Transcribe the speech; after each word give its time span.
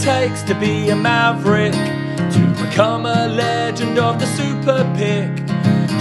it 0.00 0.04
takes 0.04 0.42
to 0.42 0.54
be 0.54 0.88
a 0.90 0.96
maverick, 0.96 1.72
to 1.72 2.64
become 2.64 3.06
a 3.06 3.28
legend 3.28 3.98
of 3.98 4.18
the 4.18 4.26
super 4.26 4.84
pick. 4.96 5.36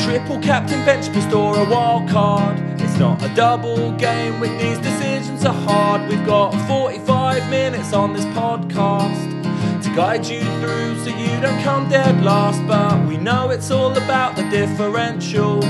Triple 0.03 0.39
captain, 0.39 0.83
bench 0.85 1.11
boost, 1.13 1.33
or 1.33 1.57
a 1.57 1.69
wild 1.69 2.09
card. 2.09 2.57
It's 2.79 2.97
not 2.97 3.21
a 3.23 3.33
double 3.35 3.91
game 3.93 4.39
when 4.39 4.57
these 4.57 4.77
decisions 4.79 5.43
are 5.45 5.53
hard. 5.53 6.09
We've 6.09 6.25
got 6.25 6.51
45 6.67 7.49
minutes 7.49 7.93
on 7.93 8.13
this 8.13 8.25
podcast 8.25 9.83
to 9.83 9.95
guide 9.95 10.25
you 10.25 10.41
through 10.61 11.03
so 11.03 11.09
you 11.09 11.41
don't 11.41 11.61
come 11.63 11.89
dead 11.89 12.23
last. 12.23 12.65
But 12.67 13.07
we 13.07 13.17
know 13.17 13.49
it's 13.49 13.71
all 13.71 13.91
about 13.91 14.35
the 14.35 14.43
differentials. 14.43 15.65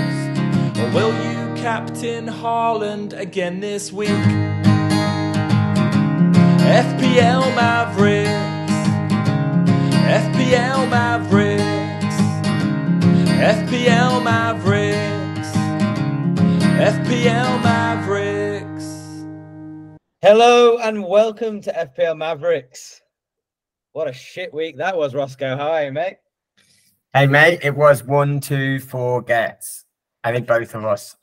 Or 0.77 0.93
will 0.93 1.13
you 1.23 1.61
captain 1.61 2.27
Haaland 2.27 3.17
again 3.17 3.59
this 3.59 3.91
week? 3.91 4.58
FPL 6.69 7.55
Mavericks. 7.55 8.29
FPL 10.05 10.87
Mavericks. 10.87 12.15
FPL 13.41 14.23
Mavericks. 14.23 15.49
FPL 16.77 17.63
Mavericks. 17.63 18.85
Hello 20.21 20.77
and 20.77 21.03
welcome 21.03 21.59
to 21.59 21.71
FPL 21.73 22.15
Mavericks. 22.15 23.01
What 23.93 24.07
a 24.07 24.13
shit 24.13 24.53
week 24.53 24.77
that 24.77 24.95
was, 24.95 25.15
Roscoe. 25.15 25.57
How 25.57 25.71
are 25.71 25.85
you, 25.85 25.91
mate? 25.91 26.17
Hey, 27.15 27.25
mate, 27.25 27.61
it 27.63 27.75
was 27.75 28.03
one, 28.03 28.39
two, 28.39 28.79
four 28.79 29.23
gets. 29.23 29.85
I 30.23 30.31
think 30.31 30.45
both 30.45 30.75
of 30.75 30.85
us. 30.85 31.15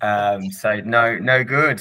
Um, 0.00 0.50
so 0.50 0.80
no, 0.80 1.16
no 1.16 1.44
good. 1.44 1.80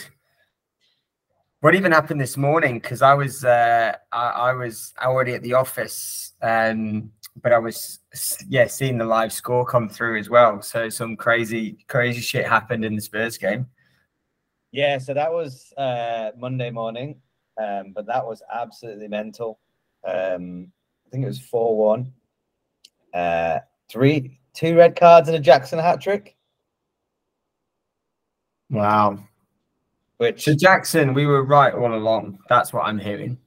What 1.63 1.75
even 1.75 1.93
happened 1.93 2.19
this 2.19 2.35
morning? 2.35 2.77
Because 2.77 3.01
I 3.01 3.13
was, 3.13 3.45
uh, 3.45 3.95
I, 4.11 4.29
I 4.29 4.53
was 4.53 4.93
already 5.01 5.33
at 5.33 5.43
the 5.43 5.53
office, 5.53 6.33
um, 6.41 7.09
but 7.41 7.53
I 7.53 7.57
was, 7.57 7.99
yeah, 8.49 8.67
seeing 8.67 8.97
the 8.97 9.05
live 9.05 9.31
score 9.31 9.65
come 9.65 9.87
through 9.87 10.19
as 10.19 10.29
well. 10.29 10.61
So 10.61 10.89
some 10.89 11.15
crazy, 11.15 11.77
crazy 11.87 12.19
shit 12.19 12.45
happened 12.45 12.83
in 12.83 12.97
the 12.97 13.01
Spurs 13.01 13.37
game. 13.37 13.67
Yeah, 14.73 14.97
so 14.97 15.13
that 15.13 15.31
was 15.31 15.71
uh, 15.77 16.31
Monday 16.37 16.69
morning, 16.69 17.21
um, 17.57 17.93
but 17.95 18.07
that 18.07 18.25
was 18.25 18.43
absolutely 18.53 19.07
mental. 19.07 19.57
Um, 20.05 20.69
I 21.07 21.11
think 21.11 21.23
it 21.23 21.27
was 21.27 21.39
four 21.39 21.77
one. 21.77 22.11
Uh, 23.13 23.59
three, 23.89 24.37
two 24.53 24.75
red 24.75 24.97
cards 24.97 25.29
and 25.29 25.37
a 25.37 25.39
Jackson 25.39 25.79
hat 25.79 26.01
trick. 26.01 26.35
Wow. 28.69 29.29
Which 30.23 30.45
So 30.45 30.55
Jackson, 30.55 31.13
we 31.13 31.25
were 31.25 31.43
right 31.43 31.73
all 31.73 31.93
along. 31.93 32.39
That's 32.47 32.71
what 32.71 32.85
I'm 32.85 32.97
hearing. 32.97 33.37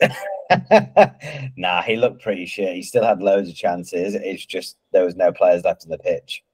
nah, 1.56 1.82
he 1.82 1.96
looked 1.96 2.22
pretty 2.22 2.46
shit. 2.46 2.72
He 2.76 2.82
still 2.84 3.02
had 3.04 3.20
loads 3.20 3.48
of 3.48 3.56
chances. 3.56 4.14
It's 4.14 4.46
just 4.46 4.76
there 4.92 5.04
was 5.04 5.16
no 5.16 5.32
players 5.32 5.64
left 5.64 5.82
on 5.84 5.90
the 5.90 5.98
pitch, 5.98 6.44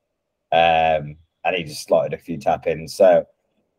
um, 0.51 1.17
and 1.45 1.55
he 1.55 1.63
just 1.65 1.85
slotted 1.85 2.15
a 2.15 2.19
few 2.19 2.39
tap 2.39 2.67
ins. 2.67 2.95
So 2.95 3.27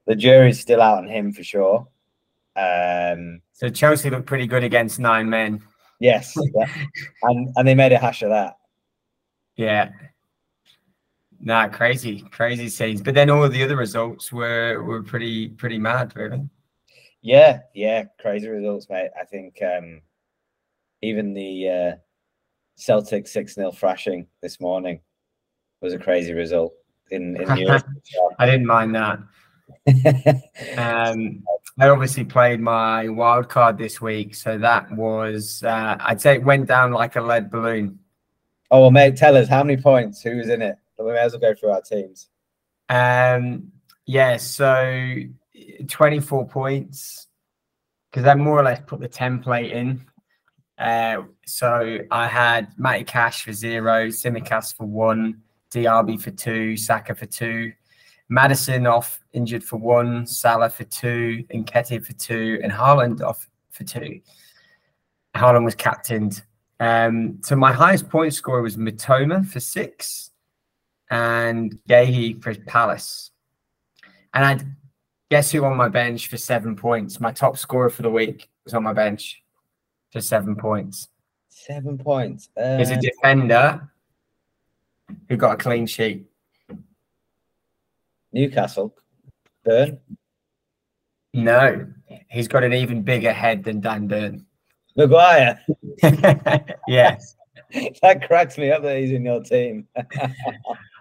the 0.06 0.14
jury's 0.16 0.59
still 0.59 0.84
out 0.84 1.00
on 1.00 1.08
him 1.08 1.31
for 1.31 1.44
sure. 1.44 1.88
Um, 2.56 3.42
So 3.53 3.68
Chelsea 3.68 4.12
looked 4.12 4.28
pretty 4.28 4.45
good 4.45 4.64
against 4.64 5.00
nine 5.00 5.28
men. 5.28 5.64
yes, 6.00 6.38
yeah. 6.56 6.70
and 7.23 7.50
and 7.56 7.68
they 7.68 7.73
made 7.73 7.92
a 7.92 7.98
hash 7.98 8.22
of 8.22 8.30
that. 8.30 8.58
Yeah. 9.56 9.90
Nah, 11.48 11.70
crazy, 11.70 12.23
crazy 12.30 12.67
scenes. 12.67 13.02
But 13.02 13.14
then 13.14 13.30
all 13.30 13.42
of 13.42 13.53
the 13.53 13.64
other 13.64 13.78
results 13.78 14.34
were 14.34 14.84
were 14.84 15.02
pretty 15.02 15.48
pretty 15.48 15.78
mad, 15.78 16.12
really. 16.14 16.42
Yeah, 17.22 17.62
yeah, 17.73 18.03
crazy 18.20 18.50
results, 18.50 18.90
mate. 18.90 19.12
I 19.17 19.23
think 19.23 19.58
um, 19.62 20.02
even 21.02 21.34
the 21.34 21.69
uh, 21.69 21.96
Celtic 22.75 23.30
six 23.30 23.56
0 23.56 23.72
thrashing 23.72 24.28
this 24.41 24.59
morning 24.59 25.00
was 25.80 25.94
a 25.94 25.97
crazy 25.97 26.34
result 26.34 26.74
in 27.12 27.41
in 27.41 27.56
Europe. 27.56 27.85
I 28.40 28.46
didn't 28.46 28.66
mind 28.66 28.94
that. 28.96 29.19
Um, 30.78 31.44
I 31.79 31.88
obviously 31.88 32.25
played 32.25 32.59
my 32.59 33.08
wild 33.08 33.47
card 33.47 33.78
this 33.78 34.02
week, 34.02 34.35
so 34.35 34.58
that 34.58 34.91
was 34.91 35.64
uh, 35.64 35.96
I'd 36.02 36.19
say 36.19 36.35
it 36.35 36.44
went 36.44 36.68
down 36.68 36.91
like 36.91 37.16
a 37.16 37.22
lead 37.22 37.50
balloon. 37.50 38.00
oh 38.69 38.81
well, 38.81 38.91
mate, 38.91 39.16
tell 39.16 39.38
us 39.38 39.47
how 39.47 39.64
many 39.64 39.81
points, 39.81 40.22
who 40.22 40.35
was 40.35 40.50
in 40.50 40.62
it. 40.62 40.78
We 41.00 41.12
may 41.13 41.19
as 41.19 41.34
well 41.34 41.41
go 41.41 41.53
through 41.53 41.72
our 41.72 41.81
teams. 41.81 42.30
Um, 42.90 43.72
yeah, 44.06 44.38
so 44.38 45.16
24 45.88 46.47
points 46.47 47.28
because 48.12 48.25
I 48.25 48.35
more 48.35 48.59
or 48.59 48.63
less 48.63 48.81
put 48.85 49.00
the 49.00 49.09
template 49.09 49.72
in. 49.72 50.06
Uh, 50.78 51.24
so 51.46 52.00
I 52.12 52.28
had 52.28 52.72
Matty 52.78 53.03
Cash 53.03 53.44
for 53.44 53.53
zero, 53.53 54.08
Tsimikas 54.08 54.75
for 54.75 54.85
one, 54.85 55.41
DRB 55.72 56.22
for 56.22 56.31
two, 56.31 56.78
Saka 56.78 57.16
for 57.16 57.25
two, 57.25 57.74
Maddison 58.29 58.85
off 58.85 59.19
injured 59.34 59.64
for 59.64 59.78
one, 59.78 60.25
Salah 60.25 60.69
for 60.69 60.84
two, 60.85 61.44
Nketiah 61.53 62.06
for 62.06 62.14
two, 62.14 62.59
and 62.64 62.72
Haaland 62.72 63.22
off 63.22 63.50
for 63.72 63.84
two. 63.84 64.22
Haaland 65.35 65.66
was 65.66 65.75
captained. 65.75 66.44
Um, 66.79 67.40
so 67.44 67.56
my 67.56 67.74
highest 67.74 68.09
point 68.09 68.34
scorer 68.34 68.62
was 68.62 68.78
Mitoma 68.78 69.46
for 69.47 69.59
six 69.59 70.31
and 71.09 71.78
Gehi 71.90 72.41
for 72.41 72.53
Palace. 72.56 73.31
And 74.34 74.45
I'd 74.45 74.66
guess 75.29 75.51
who 75.51 75.63
on 75.66 75.78
my 75.78 75.90
bench 75.90 76.28
for 76.28 76.38
seven 76.38 76.75
points? 76.75 77.19
My 77.19 77.31
top 77.31 77.57
scorer 77.57 77.90
for 77.90 78.01
the 78.01 78.09
week 78.09 78.50
was 78.63 78.73
on 78.73 78.84
my 78.84 78.94
bench 78.94 79.41
for 80.12 80.22
seven 80.22 80.56
points. 80.56 81.09
Seven 81.50 81.97
points. 81.97 82.50
Uh, 82.57 82.78
Is 82.79 82.91
a 82.91 82.97
defender 82.97 83.90
who 85.29 85.38
got 85.38 85.53
a 85.53 85.57
clean 85.57 85.85
sheet. 85.85 86.25
Newcastle. 88.31 88.96
Burn. 89.63 90.00
No, 91.34 91.88
he's 92.29 92.47
got 92.47 92.63
an 92.63 92.73
even 92.73 93.01
bigger 93.03 93.34
head 93.34 93.63
than 93.63 93.81
Dan 93.81 94.07
Burn. 94.07 94.46
Maguire. 94.96 95.59
yes. 96.88 97.35
that 98.01 98.25
cracks 98.28 98.57
me 98.57 98.72
up 98.72 98.81
that 98.84 98.97
he's 98.97 99.12
in 99.12 99.25
your 99.25 99.44
team. 99.44 99.88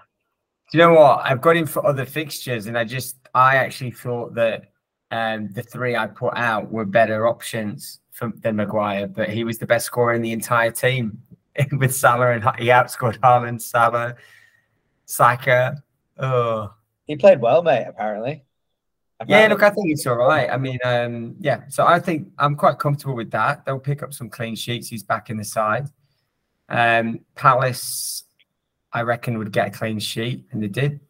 Do 0.71 0.79
you 0.79 0.85
know 0.85 0.95
what? 0.95 1.21
I've 1.25 1.41
got 1.41 1.57
him 1.57 1.67
for 1.67 1.87
other 1.87 2.05
fixtures, 2.05 2.67
and 2.67 2.77
I 2.77 2.85
just 2.85 3.17
I 3.35 3.57
actually 3.57 3.93
thought 3.93 4.35
that 4.35 4.73
um, 5.11 5.51
the 5.53 5.63
three 5.63 5.97
I 5.97 6.07
put 6.07 6.37
out 6.37 6.71
were 6.71 6.85
better 6.85 7.29
options 7.29 8.01
for, 8.11 8.33
than 8.41 8.57
Maguire, 8.57 9.07
but 9.07 9.29
he 9.29 9.45
was 9.45 9.59
the 9.59 9.67
best 9.67 9.87
scorer 9.87 10.15
in 10.15 10.23
the 10.23 10.33
entire 10.33 10.71
team 10.71 11.23
with 11.73 11.95
Salah, 11.95 12.33
and 12.33 12.43
he 12.59 12.67
outscored 12.67 13.19
Haaland, 13.21 13.63
Salah, 13.63 14.17
Saka. 15.05 15.83
Oh, 16.19 16.73
he 17.07 17.17
played 17.17 17.41
well, 17.41 17.63
mate. 17.63 17.87
Apparently. 17.89 18.45
yeah. 19.27 19.47
Look, 19.47 19.63
I 19.63 19.71
think 19.71 19.91
it's 19.91 20.07
all 20.07 20.17
right. 20.17 20.51
I 20.51 20.57
mean, 20.57 20.79
um, 20.85 21.37
yeah. 21.39 21.63
So 21.69 21.87
I 21.87 22.01
think 22.01 22.29
I'm 22.39 22.57
quite 22.57 22.79
comfortable 22.79 23.15
with 23.15 23.31
that. 23.31 23.65
They'll 23.65 23.79
pick 23.79 24.03
up 24.03 24.13
some 24.13 24.29
clean 24.29 24.57
sheets. 24.57 24.89
He's 24.89 25.05
back 25.05 25.31
in 25.31 25.37
the 25.37 25.45
side. 25.45 25.87
Um, 26.69 27.21
Palace, 27.37 28.25
I 28.97 29.03
reckon, 29.03 29.37
would 29.37 29.53
get 29.53 29.69
a 29.69 29.71
clean 29.71 29.99
sheet, 29.99 30.47
and 30.53 30.63
they 30.63 30.69
did. 30.69 31.01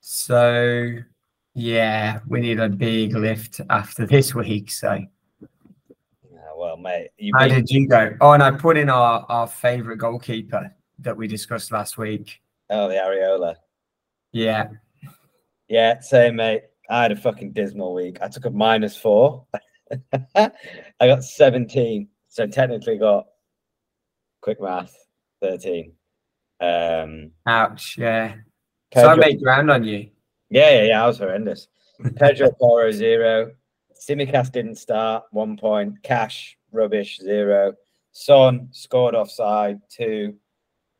So, 0.00 0.96
yeah, 1.54 2.18
we 2.26 2.40
need 2.40 2.58
a 2.58 2.68
big 2.68 3.14
lift 3.14 3.60
after 3.70 4.06
this 4.06 4.34
week. 4.34 4.72
So, 4.72 4.98
Yeah, 5.40 6.40
well, 6.56 6.76
mate, 6.76 7.10
you 7.16 7.32
how 7.38 7.46
beat- 7.46 7.54
did 7.54 7.70
you 7.70 7.86
go? 7.88 8.16
Oh, 8.20 8.32
and 8.32 8.42
I 8.42 8.50
put 8.50 8.76
in 8.76 8.90
our, 8.90 9.24
our 9.28 9.46
favorite 9.46 9.98
goalkeeper 9.98 10.74
that 10.98 11.16
we 11.16 11.28
discussed 11.28 11.70
last 11.70 11.96
week. 11.96 12.40
oh 12.70 12.88
the 12.88 12.94
Areola. 12.96 13.54
Yeah. 14.32 14.68
Yeah, 15.68 16.00
same, 16.00 16.34
mate. 16.36 16.62
I 16.90 17.02
had 17.02 17.12
a 17.12 17.16
fucking 17.16 17.52
dismal 17.52 17.94
week. 17.94 18.18
I 18.20 18.26
took 18.26 18.46
a 18.46 18.50
minus 18.50 18.96
four. 18.96 19.46
I 20.34 20.50
got 21.00 21.22
17. 21.22 22.08
So 22.26 22.48
technically 22.48 22.98
got 22.98 23.26
quick 24.40 24.60
math, 24.60 24.92
13. 25.40 25.92
Um 26.60 27.30
Ouch. 27.46 27.96
Yeah. 27.98 28.34
So 28.94 29.06
I 29.06 29.14
made 29.16 29.42
ground 29.42 29.70
on 29.70 29.84
you. 29.84 30.08
yeah, 30.50 30.70
yeah, 30.70 30.82
yeah, 30.84 31.04
I 31.04 31.06
was 31.06 31.18
horrendous. 31.18 31.68
Pedro 32.16 32.50
Porro, 32.58 32.90
zero. 32.90 33.52
Tsimikas 33.94 34.50
didn't 34.50 34.76
start, 34.76 35.24
one 35.30 35.56
point. 35.56 36.02
Cash, 36.02 36.56
rubbish, 36.72 37.18
zero. 37.18 37.74
Son 38.12 38.68
scored 38.70 39.14
offside, 39.14 39.80
two. 39.90 40.34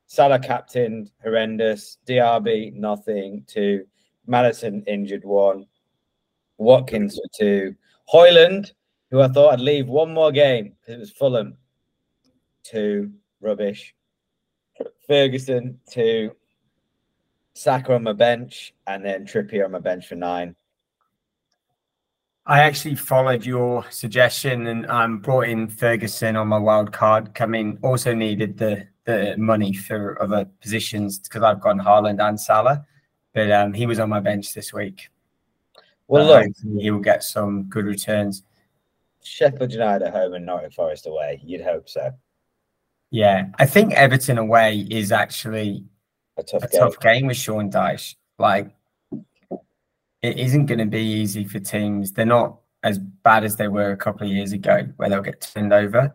Salah 0.06 0.38
captained, 0.38 1.12
horrendous. 1.22 1.98
DRB, 2.06 2.74
nothing, 2.74 3.44
two. 3.46 3.86
Maddison 4.26 4.82
injured, 4.86 5.24
one. 5.24 5.66
Watkins 6.58 7.16
for 7.16 7.28
two. 7.38 7.74
Højlund, 8.12 8.72
who 9.10 9.20
I 9.20 9.28
thought 9.28 9.54
I'd 9.54 9.60
leave 9.60 9.88
one 9.88 10.12
more 10.12 10.32
game 10.32 10.74
because 10.80 10.94
it 10.94 11.00
was 11.00 11.10
Fulham, 11.10 11.56
two. 12.64 13.12
Rubbish. 13.40 13.94
Ferguson, 15.06 15.78
two. 15.90 16.32
Saka 17.54 17.94
on 17.94 18.04
my 18.04 18.12
bench, 18.12 18.72
and 18.86 19.04
then 19.04 19.26
Trippier 19.26 19.64
on 19.64 19.72
my 19.72 19.80
bench 19.80 20.06
for 20.06 20.14
nine. 20.14 20.54
I 22.46 22.60
actually 22.60 22.94
followed 22.94 23.44
your 23.44 23.84
suggestion 23.90 24.68
and 24.68 24.86
um, 24.86 25.18
brought 25.18 25.48
in 25.48 25.68
Ferguson 25.68 26.36
on 26.36 26.48
my 26.48 26.56
wild 26.56 26.92
card. 26.92 27.34
Coming 27.34 27.78
also 27.82 28.14
needed 28.14 28.56
the 28.56 28.86
the 29.04 29.34
money 29.38 29.72
for 29.72 30.20
other 30.22 30.44
positions 30.60 31.18
because 31.18 31.42
I've 31.42 31.60
gone 31.60 31.80
Haaland 31.80 32.26
and 32.26 32.38
Salah, 32.38 32.86
but 33.34 33.50
um, 33.50 33.72
he 33.72 33.86
was 33.86 33.98
on 33.98 34.10
my 34.10 34.20
bench 34.20 34.54
this 34.54 34.72
week. 34.72 35.08
Well, 36.06 36.26
look, 36.26 36.46
he 36.78 36.90
will 36.90 37.00
get 37.00 37.22
some 37.22 37.64
good 37.64 37.86
returns. 37.86 38.44
Sheffield 39.22 39.72
United 39.72 40.06
at 40.06 40.14
home 40.14 40.34
and 40.34 40.46
Nottingham 40.46 40.70
Forest 40.70 41.06
away. 41.06 41.40
You'd 41.44 41.62
hope 41.62 41.88
so. 41.88 42.12
Yeah, 43.10 43.46
I 43.58 43.66
think 43.66 43.94
Everton 43.94 44.38
away 44.38 44.86
is 44.90 45.12
actually 45.12 45.84
A 46.36 46.42
tough 46.42 46.62
a 46.64 46.68
game. 46.68 46.80
tough 46.80 47.00
game 47.00 47.26
with 47.26 47.36
Sean 47.36 47.70
Dyche. 47.70 48.16
Like, 48.38 48.70
it 50.22 50.38
isn't 50.38 50.66
going 50.66 50.78
to 50.78 50.86
be 50.86 51.00
easy 51.00 51.44
for 51.44 51.58
teams. 51.58 52.12
They're 52.12 52.26
not 52.26 52.58
as 52.82 52.98
bad 52.98 53.44
as 53.44 53.56
they 53.56 53.68
were 53.68 53.92
a 53.92 53.96
couple 53.96 54.26
of 54.26 54.32
years 54.32 54.52
ago, 54.52 54.86
where 54.96 55.08
they'll 55.08 55.22
get 55.22 55.40
turned 55.40 55.72
over. 55.72 56.12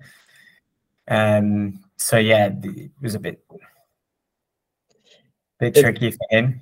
Um. 1.08 1.80
So 1.98 2.18
yeah, 2.18 2.50
it 2.64 2.92
was 3.02 3.16
a 3.16 3.20
bit, 3.20 3.44
bit 5.60 5.78
It- 5.78 5.82
tricky 5.82 6.12
for 6.12 6.28
him. 6.30 6.62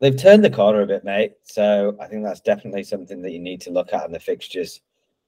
They've 0.00 0.16
turned 0.16 0.44
the 0.44 0.50
corner 0.50 0.82
a 0.82 0.86
bit, 0.86 1.04
mate. 1.04 1.34
So 1.44 1.96
I 2.00 2.06
think 2.06 2.24
that's 2.24 2.40
definitely 2.40 2.82
something 2.84 3.22
that 3.22 3.30
you 3.30 3.38
need 3.38 3.60
to 3.62 3.70
look 3.70 3.92
at 3.94 4.04
in 4.04 4.12
the 4.12 4.20
fixtures. 4.20 4.80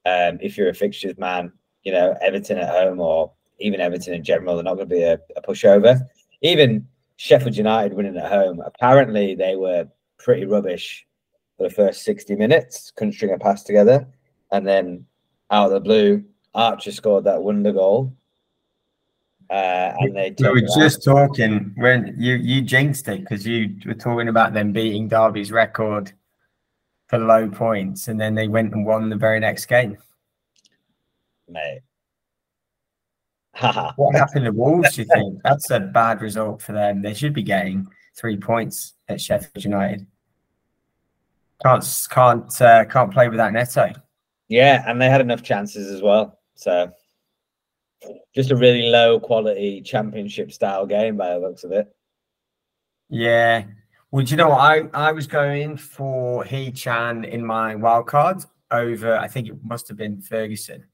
Um, 0.04 0.38
if 0.42 0.58
you're 0.58 0.68
a 0.68 0.74
fixtures 0.74 1.16
man, 1.16 1.52
you 1.84 1.92
know 1.92 2.16
Everton 2.20 2.58
at 2.58 2.68
home 2.68 3.00
or 3.00 3.32
even 3.58 3.80
Everton 3.80 4.14
in 4.14 4.24
general, 4.24 4.54
they're 4.54 4.64
not 4.64 4.74
going 4.74 4.88
to 4.88 4.94
be 4.94 5.02
a, 5.02 5.18
a 5.36 5.42
pushover. 5.42 6.00
Even 6.42 6.86
Sheffield 7.16 7.56
United 7.56 7.94
winning 7.94 8.16
at 8.16 8.30
home, 8.30 8.62
apparently 8.64 9.34
they 9.34 9.56
were 9.56 9.88
pretty 10.18 10.44
rubbish 10.44 11.06
for 11.56 11.64
the 11.64 11.74
first 11.74 12.02
60 12.04 12.36
minutes, 12.36 12.92
couldn't 12.96 13.14
string 13.14 13.32
a 13.32 13.38
pass 13.38 13.62
together, 13.62 14.06
and 14.52 14.66
then 14.66 15.06
out 15.50 15.66
of 15.66 15.72
the 15.72 15.80
blue, 15.80 16.24
Archer 16.54 16.92
scored 16.92 17.24
that 17.24 17.42
wonder 17.42 17.72
goal. 17.72 18.12
Uh, 19.48 19.92
and 20.00 20.16
they 20.16 20.34
We 20.40 20.48
were 20.48 20.68
just 20.76 21.04
talking 21.04 21.72
when 21.76 22.16
you 22.18 22.34
you 22.34 22.62
jinxed 22.62 23.06
it 23.06 23.20
because 23.20 23.46
you 23.46 23.76
were 23.86 23.94
talking 23.94 24.26
about 24.26 24.54
them 24.54 24.72
beating 24.72 25.06
Derby's 25.06 25.52
record 25.52 26.12
for 27.06 27.18
low 27.18 27.48
points, 27.48 28.08
and 28.08 28.20
then 28.20 28.34
they 28.34 28.48
went 28.48 28.74
and 28.74 28.84
won 28.84 29.08
the 29.08 29.16
very 29.16 29.38
next 29.38 29.66
game. 29.66 29.98
mate. 31.48 31.82
What 33.96 34.14
happened 34.14 34.44
to 34.44 34.52
Wolves? 34.52 34.94
Do 34.94 35.02
you 35.02 35.08
think 35.12 35.40
that's 35.42 35.70
a 35.70 35.80
bad 35.80 36.20
result 36.20 36.60
for 36.60 36.72
them? 36.72 37.02
They 37.02 37.14
should 37.14 37.32
be 37.32 37.42
getting 37.42 37.86
three 38.16 38.36
points 38.36 38.94
at 39.08 39.20
Sheffield 39.20 39.64
United. 39.64 40.06
Can't 41.62 42.06
can't 42.10 42.60
uh, 42.60 42.84
can't 42.84 43.12
play 43.12 43.28
without 43.28 43.52
Neto. 43.52 43.92
Yeah, 44.48 44.84
and 44.86 45.00
they 45.00 45.08
had 45.08 45.20
enough 45.20 45.42
chances 45.42 45.90
as 45.90 46.02
well. 46.02 46.38
So 46.54 46.92
just 48.34 48.50
a 48.50 48.56
really 48.56 48.90
low 48.90 49.18
quality 49.18 49.80
championship 49.80 50.52
style 50.52 50.86
game 50.86 51.16
by 51.16 51.30
the 51.30 51.38
looks 51.38 51.64
of 51.64 51.72
it. 51.72 51.94
Yeah. 53.08 53.64
Well, 54.10 54.24
do 54.24 54.30
you 54.30 54.36
know 54.36 54.50
what? 54.50 54.60
I, 54.60 54.82
I 54.92 55.12
was 55.12 55.26
going 55.26 55.76
for 55.76 56.44
Hee-chan 56.44 57.24
in 57.24 57.44
my 57.44 57.74
wild 57.74 58.06
card 58.06 58.44
over, 58.70 59.16
I 59.16 59.28
think 59.28 59.48
it 59.48 59.56
must 59.64 59.88
have 59.88 59.96
been 59.96 60.20
Ferguson. 60.20 60.84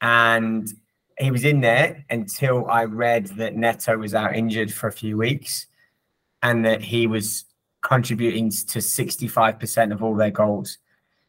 And 0.00 0.68
he 1.18 1.30
was 1.30 1.44
in 1.44 1.60
there 1.60 2.04
until 2.10 2.68
I 2.68 2.84
read 2.84 3.26
that 3.36 3.54
Neto 3.54 3.96
was 3.96 4.14
out 4.14 4.34
injured 4.34 4.72
for 4.72 4.88
a 4.88 4.92
few 4.92 5.16
weeks 5.16 5.66
and 6.42 6.64
that 6.64 6.82
he 6.82 7.06
was 7.06 7.44
contributing 7.82 8.50
to 8.50 8.78
65% 8.78 9.92
of 9.92 10.02
all 10.02 10.14
their 10.16 10.30
goals. 10.30 10.78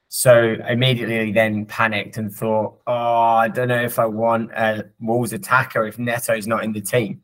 So 0.07 0.55
immediately 0.67 1.31
then 1.31 1.65
panicked 1.65 2.17
and 2.17 2.33
thought, 2.33 2.79
oh, 2.87 2.93
I 2.93 3.49
don't 3.49 3.67
know 3.67 3.81
if 3.81 3.99
I 3.99 4.05
want 4.05 4.51
a 4.51 4.85
Wolves 4.99 5.33
attacker 5.33 5.85
if 5.85 5.99
Neto's 5.99 6.47
not 6.47 6.63
in 6.63 6.71
the 6.71 6.81
team. 6.81 7.21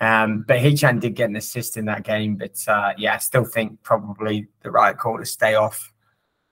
Um, 0.00 0.44
but 0.46 0.60
Hee-chan 0.60 0.98
did 0.98 1.14
get 1.14 1.30
an 1.30 1.36
assist 1.36 1.76
in 1.76 1.86
that 1.86 2.02
game. 2.02 2.36
But 2.36 2.56
uh, 2.68 2.92
yeah, 2.98 3.14
I 3.14 3.18
still 3.18 3.44
think 3.44 3.82
probably 3.82 4.48
the 4.62 4.70
right 4.70 4.96
call 4.96 5.18
to 5.18 5.24
stay 5.24 5.54
off 5.54 5.92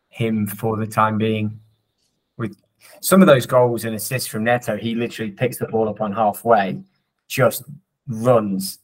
him 0.08 0.46
for 0.46 0.76
the 0.76 0.87
time 0.87 1.19
being. 1.19 1.61
With 2.37 2.56
some 3.01 3.21
of 3.21 3.27
those 3.27 3.47
goals 3.47 3.85
and 3.85 3.95
assists 3.95 4.29
from 4.29 4.45
Neto, 4.45 4.77
he 4.77 4.95
literally 4.95 5.31
picks 5.31 5.59
the 5.59 5.67
ball 5.67 5.89
up 5.89 6.01
on 6.01 6.13
halfway, 6.13 6.83
just 7.29 7.65
runs, 8.09 8.79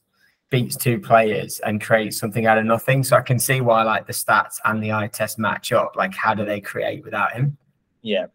beats 0.50 0.76
two 0.76 0.98
players, 0.98 1.60
and 1.60 1.80
creates 1.80 2.18
something 2.18 2.46
out 2.46 2.58
of 2.58 2.64
nothing. 2.64 3.02
So 3.02 3.16
I 3.16 3.22
can 3.22 3.38
see 3.38 3.60
why 3.60 3.82
like 3.82 4.06
the 4.06 4.12
stats 4.12 4.56
and 4.64 4.82
the 4.82 4.92
eye 4.92 5.08
test 5.08 5.38
match 5.38 5.72
up. 5.72 5.96
Like, 5.96 6.14
how 6.14 6.34
do 6.34 6.44
they 6.44 6.60
create 6.60 7.04
without 7.04 7.32
him? 7.32 7.56
Yeah. 8.02 8.26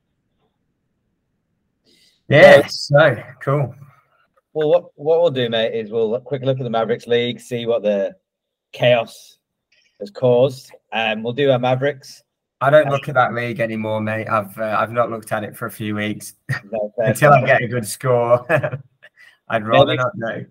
Yeah, 2.27 2.65
so 2.67 3.21
cool. 3.41 3.75
Well, 4.53 4.69
what 4.69 4.85
what 4.95 5.21
we'll 5.21 5.31
do, 5.31 5.49
mate, 5.49 5.75
is 5.75 5.91
we'll 5.91 6.19
quick 6.21 6.41
look 6.41 6.59
at 6.59 6.63
the 6.63 6.69
Mavericks 6.69 7.07
League, 7.07 7.39
see 7.39 7.65
what 7.65 7.83
the 7.83 8.15
chaos 8.71 9.37
has 9.99 10.09
caused. 10.09 10.71
Um, 10.91 11.23
we'll 11.23 11.33
do 11.33 11.51
our 11.51 11.59
Mavericks. 11.59 12.23
I 12.61 12.69
don't 12.69 12.89
look 12.89 13.09
at 13.09 13.15
that 13.15 13.33
league 13.33 13.59
anymore, 13.59 14.01
mate. 14.01 14.27
I've 14.27 14.57
uh, 14.57 14.77
I've 14.79 14.91
not 14.91 15.09
looked 15.09 15.31
at 15.31 15.43
it 15.43 15.55
for 15.57 15.65
a 15.65 15.71
few 15.71 15.95
weeks 15.95 16.35
No, 16.71 16.93
until 16.97 17.33
I 17.33 17.45
get 17.45 17.61
a 17.61 17.67
good 17.67 17.85
score. 17.85 18.45
I'd 19.49 19.67
rather 19.67 19.87
Maybe- 19.87 19.97
not 19.97 20.11
know. 20.15 20.45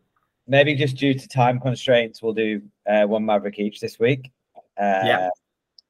Maybe 0.46 0.74
just 0.74 0.96
due 0.96 1.14
to 1.14 1.26
time 1.26 1.58
constraints, 1.58 2.20
we'll 2.22 2.34
do 2.34 2.60
uh, 2.86 3.04
one 3.04 3.24
Maverick 3.24 3.58
each 3.58 3.80
this 3.80 3.98
week. 3.98 4.30
Uh, 4.78 5.00
Yeah. 5.04 5.28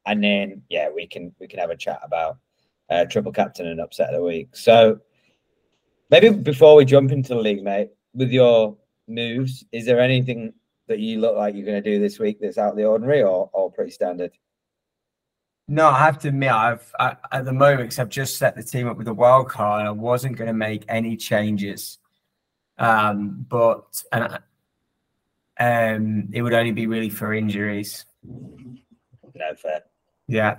And 0.07 0.23
then 0.23 0.63
yeah, 0.69 0.89
we 0.95 1.07
can 1.07 1.35
we 1.41 1.49
can 1.49 1.59
have 1.59 1.71
a 1.71 1.77
chat 1.77 1.99
about 2.05 2.39
uh, 2.91 3.05
triple 3.07 3.33
captain 3.33 3.67
and 3.67 3.81
upset 3.81 4.11
of 4.11 4.21
the 4.21 4.23
week. 4.23 4.55
So 4.55 5.01
maybe 6.11 6.29
before 6.31 6.77
we 6.77 6.85
jump 6.85 7.11
into 7.11 7.31
the 7.35 7.41
league, 7.41 7.65
mate, 7.65 7.91
with 8.15 8.31
your 8.31 8.77
moves, 9.09 9.65
is 9.73 9.87
there 9.87 9.99
anything 9.99 10.53
that 10.87 10.99
you 11.01 11.19
look 11.21 11.37
like 11.37 11.55
you're 11.55 11.65
going 11.67 11.83
to 11.83 11.91
do 11.91 11.99
this 11.99 12.19
week 12.19 12.39
that's 12.41 12.59
out 12.59 12.71
of 12.71 12.77
the 12.77 12.85
ordinary, 12.85 13.23
or 13.23 13.51
or 13.53 13.73
pretty 13.73 13.91
standard? 13.91 14.31
No, 15.67 15.89
I 15.89 15.99
have 16.01 16.19
to 16.21 16.29
admit, 16.29 16.51
I've 16.53 16.93
I, 17.01 17.17
at 17.33 17.47
the 17.47 17.53
moment 17.53 17.83
because 17.83 17.99
I've 17.99 18.11
just 18.11 18.37
set 18.37 18.55
the 18.55 18.63
team 18.63 18.87
up 18.87 18.99
with 18.99 19.09
a 19.09 19.15
wild 19.15 19.49
card. 19.49 19.87
I 19.87 19.91
wasn't 19.91 20.37
going 20.37 20.49
to 20.49 20.53
make 20.55 20.85
any 20.89 21.17
changes, 21.17 21.99
um, 22.79 23.47
but 23.49 24.03
and 24.13 24.25
I- 24.25 24.39
um, 25.57 26.29
it 26.33 26.43
would 26.43 26.53
only 26.53 26.73
be 26.73 26.87
really 26.87 27.09
for 27.09 27.33
injuries. 27.33 28.05
No 28.25 29.55
fair. 29.57 29.85
Yeah, 30.27 30.59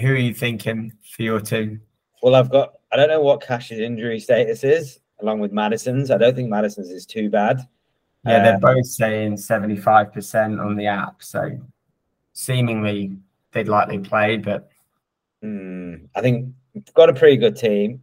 who 0.00 0.08
are 0.08 0.16
you 0.16 0.34
thinking 0.34 0.92
for 1.14 1.22
your 1.22 1.40
team? 1.40 1.80
Well, 2.22 2.34
I've 2.34 2.50
got. 2.50 2.74
I 2.90 2.96
don't 2.96 3.08
know 3.08 3.20
what 3.20 3.40
Cash's 3.40 3.78
injury 3.80 4.18
status 4.18 4.64
is, 4.64 4.98
along 5.20 5.40
with 5.40 5.52
Maddison's. 5.52 6.10
I 6.10 6.16
don't 6.18 6.34
think 6.34 6.48
Maddison's 6.48 6.90
is 6.90 7.06
too 7.06 7.28
bad. 7.30 7.60
Yeah, 8.26 8.42
they're 8.42 8.54
Um, 8.54 8.60
both 8.60 8.86
saying 8.86 9.36
seventy-five 9.36 10.12
percent 10.12 10.58
on 10.58 10.74
the 10.74 10.86
app, 10.86 11.22
so 11.22 11.60
seemingly 12.32 13.16
they'd 13.54 13.68
likely 13.68 13.98
play, 13.98 14.36
but 14.36 14.68
Hmm, 15.42 16.06
I 16.14 16.22
think 16.22 16.54
we've 16.74 16.94
got 16.94 17.10
a 17.10 17.14
pretty 17.14 17.36
good 17.36 17.54
team. 17.56 18.02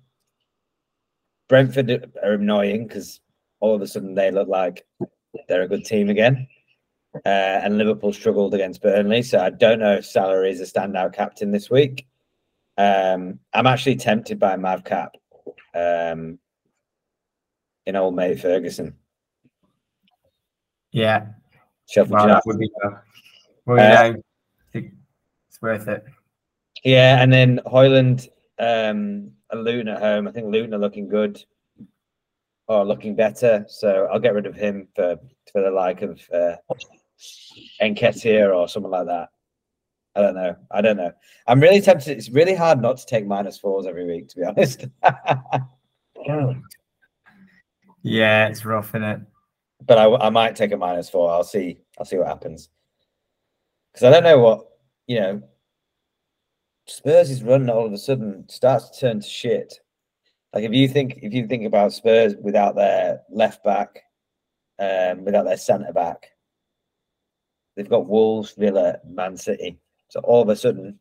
Brentford 1.49 2.11
are 2.23 2.33
annoying 2.33 2.87
because 2.87 3.19
all 3.59 3.73
of 3.73 3.81
a 3.81 3.87
sudden 3.87 4.13
they 4.13 4.29
look 4.29 4.47
like 4.47 4.85
they're 5.47 5.63
a 5.63 5.67
good 5.67 5.83
team 5.83 6.09
again. 6.09 6.47
Uh, 7.25 7.29
and 7.63 7.77
Liverpool 7.79 8.13
struggled 8.13 8.53
against 8.53 8.81
Burnley, 8.83 9.23
so 9.23 9.39
I 9.39 9.49
don't 9.49 9.79
know 9.79 9.95
if 9.95 10.05
Salah 10.05 10.43
is 10.45 10.61
a 10.61 10.65
standout 10.65 11.13
captain 11.13 11.51
this 11.51 11.69
week. 11.69 12.07
Um, 12.77 13.39
I'm 13.53 13.67
actually 13.67 13.95
tempted 13.97 14.39
by 14.39 14.55
Mavcap 14.55 15.09
um, 15.73 16.37
in 17.87 17.95
old 17.95 18.15
mate 18.15 18.39
Ferguson. 18.39 18.95
yeah, 20.91 21.25
Sheffield 21.89 22.11
well, 22.11 22.41
would 22.45 22.59
be. 22.59 22.69
Well, 23.65 23.79
Uh, 23.79 23.93
know, 23.93 24.09
it- 24.17 24.25
it's 25.61 25.85
worth 25.87 25.87
it. 25.87 26.03
Yeah, 26.83 27.21
and 27.21 27.31
then 27.31 27.59
Højlund 27.65 28.27
um, 28.59 29.31
and 29.51 29.63
Luton 29.63 29.87
at 29.87 29.99
home. 29.99 30.27
I 30.27 30.31
think 30.31 30.47
Luton 30.47 30.73
are 30.73 30.79
looking 30.79 31.07
good 31.07 31.43
or 32.67 32.85
looking 32.85 33.15
better. 33.15 33.65
So 33.67 34.07
I'll 34.11 34.19
get 34.19 34.33
rid 34.33 34.45
of 34.45 34.55
him 34.55 34.87
for 34.95 35.17
for 35.51 35.61
the 35.61 35.71
like 35.71 36.01
of 36.01 36.21
uh, 36.33 36.55
Nketiah 37.81 38.55
or 38.55 38.67
someone 38.67 38.91
like 38.91 39.07
that. 39.07 39.29
I 40.15 40.21
don't 40.21 40.35
know. 40.35 40.55
I 40.71 40.81
don't 40.81 40.97
know. 40.97 41.11
I'm 41.47 41.61
really 41.61 41.79
tempted. 41.81 42.17
It's 42.17 42.29
really 42.29 42.55
hard 42.55 42.81
not 42.81 42.97
to 42.97 43.05
take 43.05 43.25
minus 43.25 43.57
fours 43.57 43.85
every 43.85 44.05
week, 44.05 44.27
to 44.29 44.37
be 44.37 44.43
honest. 44.45 44.85
Yeah, 48.03 48.47
it's 48.47 48.65
rough, 48.65 48.89
isn't 48.89 49.03
it? 49.03 49.21
but 49.85 49.97
I, 49.97 50.27
I 50.27 50.29
might 50.29 50.55
take 50.55 50.71
a 50.71 50.77
minus 50.77 51.09
four. 51.09 51.31
I'll 51.31 51.43
see. 51.43 51.79
I'll 51.97 52.05
see 52.05 52.17
what 52.17 52.27
happens. 52.27 52.69
Because 53.91 54.05
I 54.07 54.11
don't 54.11 54.23
know 54.23 54.39
what 54.39 54.67
you 55.07 55.19
know. 55.19 55.41
Spurs' 56.85 57.29
is 57.29 57.43
run 57.43 57.69
all 57.69 57.85
of 57.85 57.93
a 57.93 57.97
sudden 57.97 58.47
starts 58.49 58.89
to 58.89 58.99
turn 58.99 59.19
to 59.19 59.27
shit. 59.27 59.79
Like 60.53 60.63
if 60.63 60.73
you 60.73 60.87
think 60.87 61.19
if 61.21 61.33
you 61.33 61.47
think 61.47 61.65
about 61.65 61.93
Spurs 61.93 62.35
without 62.35 62.75
their 62.75 63.21
left 63.29 63.63
back, 63.63 64.03
um, 64.79 65.23
without 65.23 65.45
their 65.45 65.57
centre 65.57 65.93
back, 65.93 66.27
they've 67.75 67.89
got 67.89 68.07
Wolves, 68.07 68.53
Villa, 68.57 68.97
Man 69.05 69.37
City. 69.37 69.79
So 70.09 70.19
all 70.21 70.41
of 70.41 70.49
a 70.49 70.55
sudden, 70.55 70.99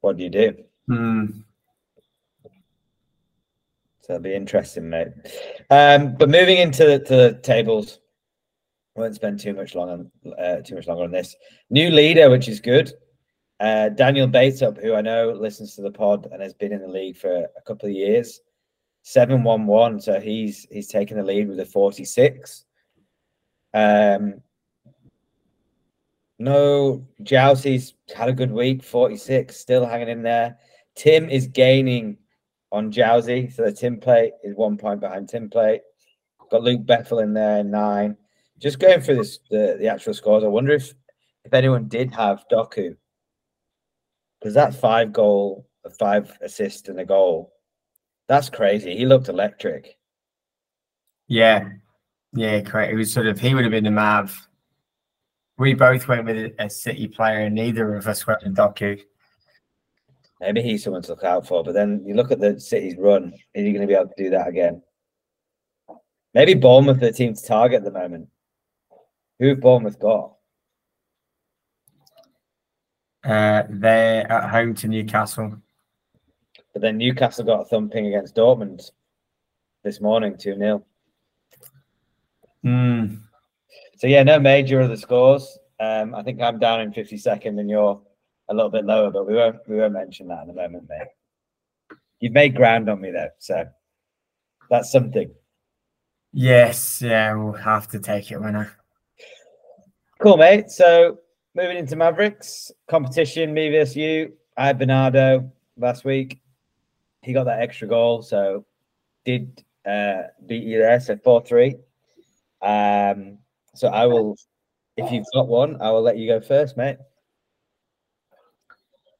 what 0.00 0.16
do 0.16 0.22
you 0.22 0.30
do? 0.30 0.56
Hmm. 0.86 1.26
So 4.02 4.14
it'll 4.14 4.22
be 4.22 4.34
interesting, 4.34 4.88
mate. 4.88 5.08
Um, 5.70 6.16
but 6.16 6.28
moving 6.28 6.58
into 6.58 6.84
the, 6.84 6.98
to 7.00 7.16
the 7.16 7.40
tables, 7.42 8.00
won't 9.00 9.14
spend 9.14 9.40
too 9.40 9.54
much 9.54 9.74
long 9.74 9.90
on 9.90 10.34
uh, 10.38 10.60
too 10.62 10.74
much 10.74 10.86
longer 10.86 11.04
on 11.04 11.10
this. 11.10 11.34
New 11.70 11.90
leader, 11.90 12.30
which 12.30 12.48
is 12.48 12.60
good. 12.60 12.92
Uh, 13.58 13.90
Daniel 13.90 14.26
Bateup, 14.26 14.78
who 14.78 14.94
I 14.94 15.02
know 15.02 15.30
listens 15.30 15.74
to 15.74 15.82
the 15.82 15.90
pod 15.90 16.28
and 16.32 16.40
has 16.40 16.54
been 16.54 16.72
in 16.72 16.80
the 16.80 16.88
league 16.88 17.16
for 17.16 17.34
a 17.34 17.62
couple 17.66 17.88
of 17.88 17.94
years, 17.94 18.40
seven 19.02 19.42
one 19.42 19.66
one. 19.66 20.00
So 20.00 20.20
he's 20.20 20.66
he's 20.70 20.88
taken 20.88 21.16
the 21.16 21.22
lead 21.22 21.48
with 21.48 21.60
a 21.60 21.66
forty 21.66 22.04
six. 22.04 22.64
Um, 23.74 24.40
no, 26.38 27.06
Jousey's 27.22 27.94
had 28.16 28.30
a 28.30 28.32
good 28.32 28.50
week, 28.50 28.82
forty 28.82 29.16
six, 29.16 29.56
still 29.56 29.84
hanging 29.84 30.08
in 30.08 30.22
there. 30.22 30.56
Tim 30.94 31.28
is 31.28 31.46
gaining 31.46 32.16
on 32.72 32.90
Jowsey, 32.90 33.52
so 33.52 33.64
the 33.64 33.72
Tim 33.72 34.00
plate 34.00 34.32
is 34.42 34.56
one 34.56 34.78
point 34.78 35.00
behind 35.00 35.28
Tim 35.28 35.50
plate. 35.50 35.82
Got 36.50 36.62
Luke 36.62 36.86
Bethel 36.86 37.20
in 37.20 37.34
there, 37.34 37.62
nine. 37.62 38.16
Just 38.60 38.78
going 38.78 39.00
through 39.00 39.16
this 39.16 39.38
the, 39.50 39.76
the 39.78 39.88
actual 39.88 40.14
scores, 40.14 40.44
I 40.44 40.48
wonder 40.48 40.72
if 40.72 40.94
if 41.44 41.54
anyone 41.54 41.88
did 41.88 42.12
have 42.12 42.44
Doku 42.52 42.94
because 44.40 44.54
that 44.54 44.74
five 44.74 45.12
goal, 45.12 45.66
five 45.98 46.36
assist 46.40 46.88
and 46.88 46.98
a 47.00 47.04
goal, 47.04 47.52
that's 48.28 48.48
crazy. 48.48 48.96
He 48.96 49.06
looked 49.06 49.28
electric. 49.28 49.98
Yeah, 51.28 51.68
yeah, 52.32 52.60
correct. 52.60 52.92
It 52.92 52.96
was 52.96 53.12
sort 53.12 53.26
of 53.26 53.38
he 53.38 53.54
would 53.54 53.64
have 53.64 53.72
been 53.72 53.84
the 53.84 53.90
Mav. 53.90 54.48
We 55.58 55.74
both 55.74 56.08
went 56.08 56.24
with 56.24 56.52
a, 56.58 56.70
City 56.70 57.06
player, 57.06 57.40
and 57.40 57.54
neither 57.54 57.94
of 57.94 58.06
us 58.06 58.26
went 58.26 58.42
with 58.42 58.56
Doku. 58.56 58.98
Maybe 60.40 60.62
he's 60.62 60.82
someone 60.82 61.02
to 61.02 61.10
look 61.10 61.24
out 61.24 61.46
for. 61.46 61.62
But 61.62 61.74
then 61.74 62.02
you 62.06 62.14
look 62.14 62.30
at 62.30 62.40
the 62.40 62.58
City's 62.58 62.96
run. 62.96 63.34
Is 63.54 63.66
he 63.66 63.72
going 63.72 63.82
to 63.82 63.86
be 63.86 63.94
able 63.94 64.08
to 64.08 64.14
do 64.16 64.30
that 64.30 64.48
again? 64.48 64.82
Maybe 66.32 66.54
Bournemouth 66.54 66.96
are 66.96 67.00
the 67.00 67.12
team 67.12 67.34
to 67.34 67.42
target 67.42 67.78
at 67.78 67.84
the 67.84 67.90
moment. 67.90 68.28
Who 69.40 69.48
have 69.48 69.60
Bournemouth 69.60 69.98
got? 69.98 70.34
Uh, 73.24 73.62
they're 73.70 74.30
at 74.30 74.50
home 74.50 74.74
to 74.74 74.88
Newcastle. 74.88 75.56
But 76.72 76.82
then 76.82 76.98
Newcastle 76.98 77.44
got 77.44 77.62
a 77.62 77.64
thumping 77.64 78.06
against 78.06 78.36
Dortmund 78.36 78.90
this 79.82 80.00
morning, 80.00 80.36
2 80.38 80.56
0. 80.56 80.84
Hmm. 82.62 83.14
So, 83.96 84.06
yeah, 84.06 84.22
no 84.22 84.38
major 84.38 84.82
other 84.82 84.96
scores. 84.96 85.58
Um, 85.80 86.14
I 86.14 86.22
think 86.22 86.42
I'm 86.42 86.58
down 86.58 86.82
in 86.82 86.92
52nd 86.92 87.58
and 87.58 87.70
you're 87.70 88.00
a 88.50 88.54
little 88.54 88.70
bit 88.70 88.84
lower, 88.84 89.10
but 89.10 89.26
we 89.26 89.34
won't 89.34 89.56
we 89.66 89.76
won't 89.76 89.94
mention 89.94 90.28
that 90.28 90.42
in 90.42 90.48
the 90.48 90.54
moment, 90.54 90.86
mate. 90.88 91.08
You've 92.18 92.34
made 92.34 92.54
ground 92.54 92.90
on 92.90 93.00
me 93.00 93.10
though, 93.10 93.30
so 93.38 93.66
that's 94.68 94.92
something. 94.92 95.30
Yes, 96.32 97.00
yeah, 97.00 97.32
we'll 97.32 97.52
have 97.54 97.88
to 97.88 97.98
take 97.98 98.30
it 98.30 98.38
I. 98.56 98.70
Cool, 100.20 100.36
mate. 100.36 100.70
So 100.70 101.18
moving 101.54 101.78
into 101.78 101.96
Mavericks 101.96 102.70
competition, 102.88 103.54
me 103.54 103.70
versus 103.70 103.96
you. 103.96 104.34
I 104.56 104.66
had 104.66 104.78
Bernardo 104.78 105.50
last 105.78 106.04
week. 106.04 106.40
He 107.22 107.32
got 107.32 107.44
that 107.44 107.60
extra 107.60 107.88
goal, 107.88 108.20
so 108.20 108.66
did 109.24 109.64
uh, 109.86 110.24
beat 110.46 110.64
you 110.64 110.78
there. 110.78 111.00
So 111.00 111.16
four 111.16 111.42
three. 111.42 111.76
Um, 112.60 113.38
so 113.74 113.88
I 113.88 114.04
will, 114.04 114.36
if 114.98 115.10
you've 115.10 115.24
got 115.32 115.48
one, 115.48 115.80
I 115.80 115.90
will 115.90 116.02
let 116.02 116.18
you 116.18 116.28
go 116.28 116.40
first, 116.40 116.76
mate. 116.76 116.98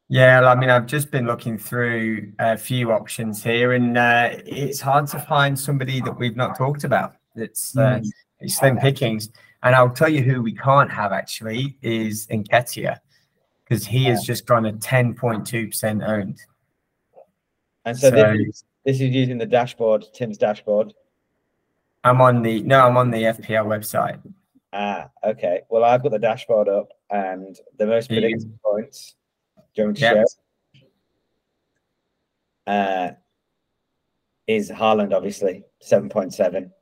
Yeah, 0.08 0.46
I 0.46 0.54
mean, 0.54 0.68
I've 0.68 0.86
just 0.86 1.10
been 1.10 1.24
looking 1.24 1.56
through 1.56 2.32
a 2.40 2.58
few 2.58 2.92
options 2.92 3.42
here, 3.42 3.72
and 3.72 3.96
uh, 3.96 4.30
it's 4.44 4.80
hard 4.80 5.06
to 5.08 5.18
find 5.18 5.58
somebody 5.58 6.02
that 6.02 6.18
we've 6.18 6.36
not 6.36 6.58
talked 6.58 6.84
about. 6.84 7.14
It's 7.36 7.74
uh, 7.74 8.00
it's 8.40 8.56
slim 8.56 8.76
pickings, 8.76 9.30
and 9.62 9.74
I'll 9.74 9.90
tell 9.90 10.08
you 10.08 10.22
who 10.22 10.42
we 10.42 10.54
can't 10.54 10.90
have 10.90 11.12
actually 11.12 11.76
is 11.82 12.26
Nketiah, 12.28 12.98
because 13.64 13.86
he 13.86 14.04
has 14.04 14.24
just 14.24 14.46
gone 14.46 14.66
a 14.66 14.72
ten 14.72 15.14
point 15.14 15.46
two 15.46 15.68
percent 15.68 16.02
owned. 16.02 16.38
And 17.84 17.96
so, 17.96 18.10
So- 18.10 18.16
this, 18.16 18.40
is, 18.48 18.64
this 18.84 18.96
is 18.96 19.10
using 19.10 19.38
the 19.38 19.46
dashboard, 19.46 20.04
Tim's 20.14 20.38
dashboard. 20.38 20.92
I'm 22.04 22.20
on 22.20 22.42
the 22.42 22.62
no, 22.62 22.86
I'm 22.86 22.96
on 22.96 23.10
the 23.10 23.24
FPL 23.24 23.66
website. 23.66 24.18
Ah, 24.72 25.10
okay. 25.24 25.62
Well, 25.68 25.84
I've 25.84 26.02
got 26.02 26.12
the 26.12 26.18
dashboard 26.18 26.68
up, 26.68 26.88
and 27.10 27.58
the 27.76 27.86
most 27.86 28.08
predicted 28.08 28.58
points. 28.62 29.16
Do 29.74 29.82
you 29.82 29.84
want 29.88 29.96
to 29.98 30.02
Yeah. 30.02 30.12
share? 30.12 30.24
Uh, 32.66 33.10
is 34.46 34.70
Haaland 34.70 35.12
obviously 35.12 35.64
seven 35.80 36.08
point 36.08 36.32
seven. 36.32 36.72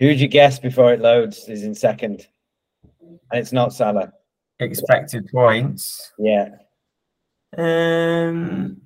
Who'd 0.00 0.18
you 0.18 0.28
guess 0.28 0.58
before 0.58 0.94
it 0.94 1.00
loads 1.00 1.46
is 1.48 1.62
in 1.62 1.74
second? 1.74 2.26
And 3.02 3.20
it's 3.32 3.52
not 3.52 3.74
Salah. 3.74 4.12
Expected 4.58 5.28
points. 5.30 6.12
Yeah. 6.18 6.48
Um, 7.56 8.80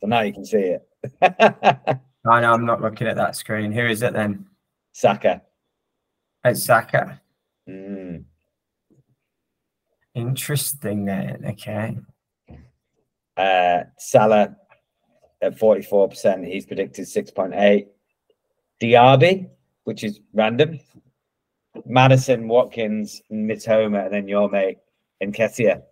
So 0.00 0.06
now 0.06 0.22
you 0.22 0.32
can 0.32 0.44
see 0.44 0.76
it. 0.76 0.88
I 1.22 2.40
know 2.40 2.52
I'm 2.52 2.64
not 2.66 2.80
looking 2.80 3.06
at 3.06 3.16
that 3.16 3.36
screen. 3.36 3.72
Who 3.72 3.86
is 3.86 4.02
it 4.02 4.14
then? 4.14 4.46
Saka. 4.92 5.42
It's 6.44 6.64
Saka. 6.64 7.20
Mm. 7.68 8.24
Interesting 10.14 11.04
then. 11.04 11.44
Okay. 11.46 11.98
Uh, 13.36 13.82
Salah 13.98 14.56
at 15.42 15.58
44%. 15.58 16.46
He's 16.46 16.64
predicted 16.64 17.04
6.8. 17.04 17.86
Diaby, 18.80 19.48
which 19.86 20.02
is 20.02 20.20
random. 20.34 20.78
Maddison, 21.86 22.48
Watkins, 22.48 23.22
Mitoma, 23.30 24.06
and 24.06 24.14
then 24.14 24.28
your 24.28 24.48
mate, 24.48 24.78
Nketiah. 25.22 25.82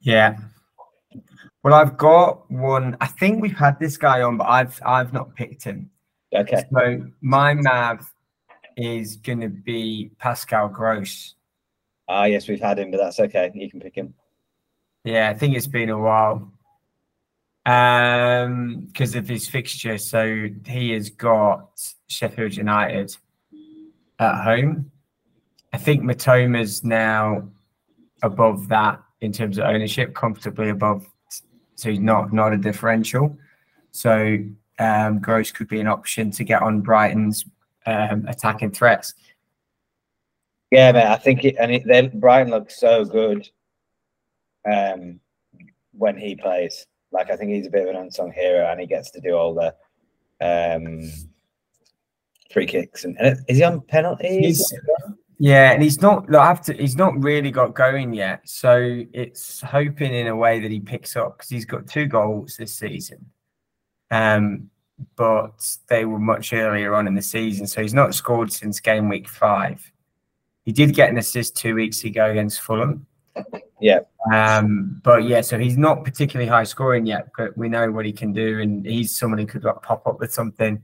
Yeah. 0.00 0.38
Well, 1.64 1.74
I've 1.74 1.96
got 1.96 2.48
one. 2.50 2.96
I 3.00 3.06
think 3.06 3.42
we've 3.42 3.56
had 3.56 3.80
this 3.80 3.96
guy 3.96 4.22
on, 4.22 4.36
but 4.36 4.46
I've 4.48 4.80
I've 4.86 5.12
not 5.12 5.34
picked 5.34 5.64
him. 5.64 5.90
Okay. 6.32 6.64
So 6.72 7.04
my 7.20 7.54
Mav 7.54 8.08
is 8.76 9.16
going 9.16 9.40
to 9.40 9.48
be 9.48 10.12
Pascal 10.18 10.68
Gross. 10.68 11.34
Ah, 12.08 12.24
yes, 12.24 12.48
we've 12.48 12.60
had 12.60 12.78
him, 12.78 12.90
but 12.92 12.98
that's 12.98 13.18
okay. 13.18 13.50
You 13.54 13.68
can 13.68 13.80
pick 13.80 13.96
him. 13.96 14.14
Yeah, 15.04 15.30
I 15.30 15.34
think 15.34 15.56
it's 15.56 15.66
been 15.66 15.90
a 15.90 15.98
while. 15.98 16.52
Um, 17.68 18.86
because 18.86 19.14
of 19.14 19.28
his 19.28 19.46
fixture. 19.46 19.98
So 19.98 20.48
he 20.64 20.92
has 20.92 21.10
got 21.10 21.68
Sheffield 22.06 22.56
United 22.56 23.14
at 24.18 24.42
home. 24.42 24.90
I 25.74 25.76
think 25.76 26.02
Mitoma's 26.02 26.82
now 26.82 27.46
above 28.22 28.68
that 28.68 29.02
in 29.20 29.32
terms 29.32 29.58
of 29.58 29.66
ownership, 29.66 30.14
comfortably 30.14 30.70
above. 30.70 31.06
So 31.74 31.90
he's 31.90 32.00
not 32.00 32.32
not 32.32 32.54
a 32.54 32.56
differential. 32.56 33.36
So 33.90 34.38
um, 34.78 35.18
Gross 35.18 35.52
could 35.52 35.68
be 35.68 35.80
an 35.80 35.88
option 35.88 36.30
to 36.30 36.44
get 36.44 36.62
on 36.62 36.80
Brighton's 36.80 37.44
um, 37.84 38.24
attacking 38.28 38.70
threats. 38.70 39.12
Yeah, 40.70 40.92
mate. 40.92 41.06
I 41.06 41.16
think 41.16 41.44
it, 41.44 41.56
and 41.60 41.70
it, 41.70 41.86
they, 41.86 42.08
Brian 42.08 42.48
looks 42.48 42.80
so 42.80 43.04
good 43.04 43.46
um, 44.64 45.20
when 45.92 46.16
he 46.16 46.34
plays. 46.34 46.86
Like, 47.10 47.30
I 47.30 47.36
think 47.36 47.50
he's 47.50 47.66
a 47.66 47.70
bit 47.70 47.82
of 47.82 47.88
an 47.88 47.96
unsung 47.96 48.32
hero, 48.32 48.66
and 48.70 48.80
he 48.80 48.86
gets 48.86 49.10
to 49.12 49.20
do 49.20 49.34
all 49.34 49.54
the 49.54 49.74
um, 50.40 51.10
free 52.52 52.66
kicks. 52.66 53.04
And, 53.04 53.16
and 53.18 53.38
is 53.48 53.56
he 53.58 53.62
on 53.64 53.80
penalties? 53.82 54.68
He's- 54.70 54.72
Yeah, 55.40 55.70
and 55.70 55.80
he's 55.82 56.02
not. 56.02 56.34
I 56.34 56.46
have 56.48 56.62
to. 56.62 56.72
He's 56.74 56.96
not 56.96 57.16
really 57.22 57.50
got 57.52 57.74
going 57.74 58.12
yet. 58.12 58.40
So 58.44 59.04
it's 59.12 59.60
hoping 59.60 60.12
in 60.12 60.26
a 60.26 60.34
way 60.36 60.58
that 60.60 60.70
he 60.70 60.80
picks 60.80 61.14
up 61.14 61.38
because 61.38 61.48
he's 61.48 61.64
got 61.64 61.86
two 61.86 62.06
goals 62.06 62.56
this 62.56 62.74
season, 62.74 63.24
um, 64.10 64.68
but 65.14 65.64
they 65.88 66.04
were 66.04 66.18
much 66.18 66.52
earlier 66.52 66.92
on 66.96 67.06
in 67.06 67.14
the 67.14 67.22
season. 67.22 67.68
So 67.68 67.80
he's 67.82 67.94
not 67.94 68.16
scored 68.16 68.52
since 68.52 68.80
game 68.80 69.08
week 69.08 69.28
five. 69.28 69.92
He 70.64 70.72
did 70.72 70.92
get 70.92 71.08
an 71.08 71.18
assist 71.18 71.56
two 71.56 71.76
weeks 71.76 72.02
ago 72.02 72.30
against 72.30 72.60
Fulham. 72.60 73.06
Yeah. 73.80 74.00
Um, 74.32 75.00
but 75.04 75.24
yeah, 75.24 75.40
so 75.40 75.58
he's 75.58 75.78
not 75.78 76.04
particularly 76.04 76.48
high 76.48 76.64
scoring 76.64 77.06
yet, 77.06 77.28
but 77.36 77.56
we 77.56 77.68
know 77.68 77.90
what 77.90 78.04
he 78.04 78.12
can 78.12 78.32
do, 78.32 78.60
and 78.60 78.84
he's 78.84 79.16
someone 79.16 79.38
who 79.38 79.46
could 79.46 79.64
like, 79.64 79.82
pop 79.82 80.06
up 80.06 80.20
with 80.20 80.32
something 80.32 80.82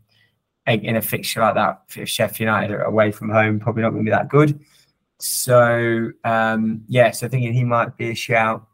in 0.66 0.96
a 0.96 1.02
fixture 1.02 1.40
like 1.40 1.54
that. 1.54 1.82
If 1.96 2.08
Sheffield 2.08 2.40
United 2.40 2.80
away 2.80 3.12
from 3.12 3.30
home, 3.30 3.60
probably 3.60 3.82
not 3.82 3.90
going 3.90 4.04
to 4.04 4.10
be 4.10 4.14
that 4.14 4.28
good. 4.28 4.58
So 5.18 6.10
um, 6.24 6.82
yes, 6.88 7.22
I 7.22 7.28
think 7.28 7.54
he 7.54 7.64
might 7.64 7.96
be 7.96 8.10
a 8.10 8.14
shout 8.14 8.66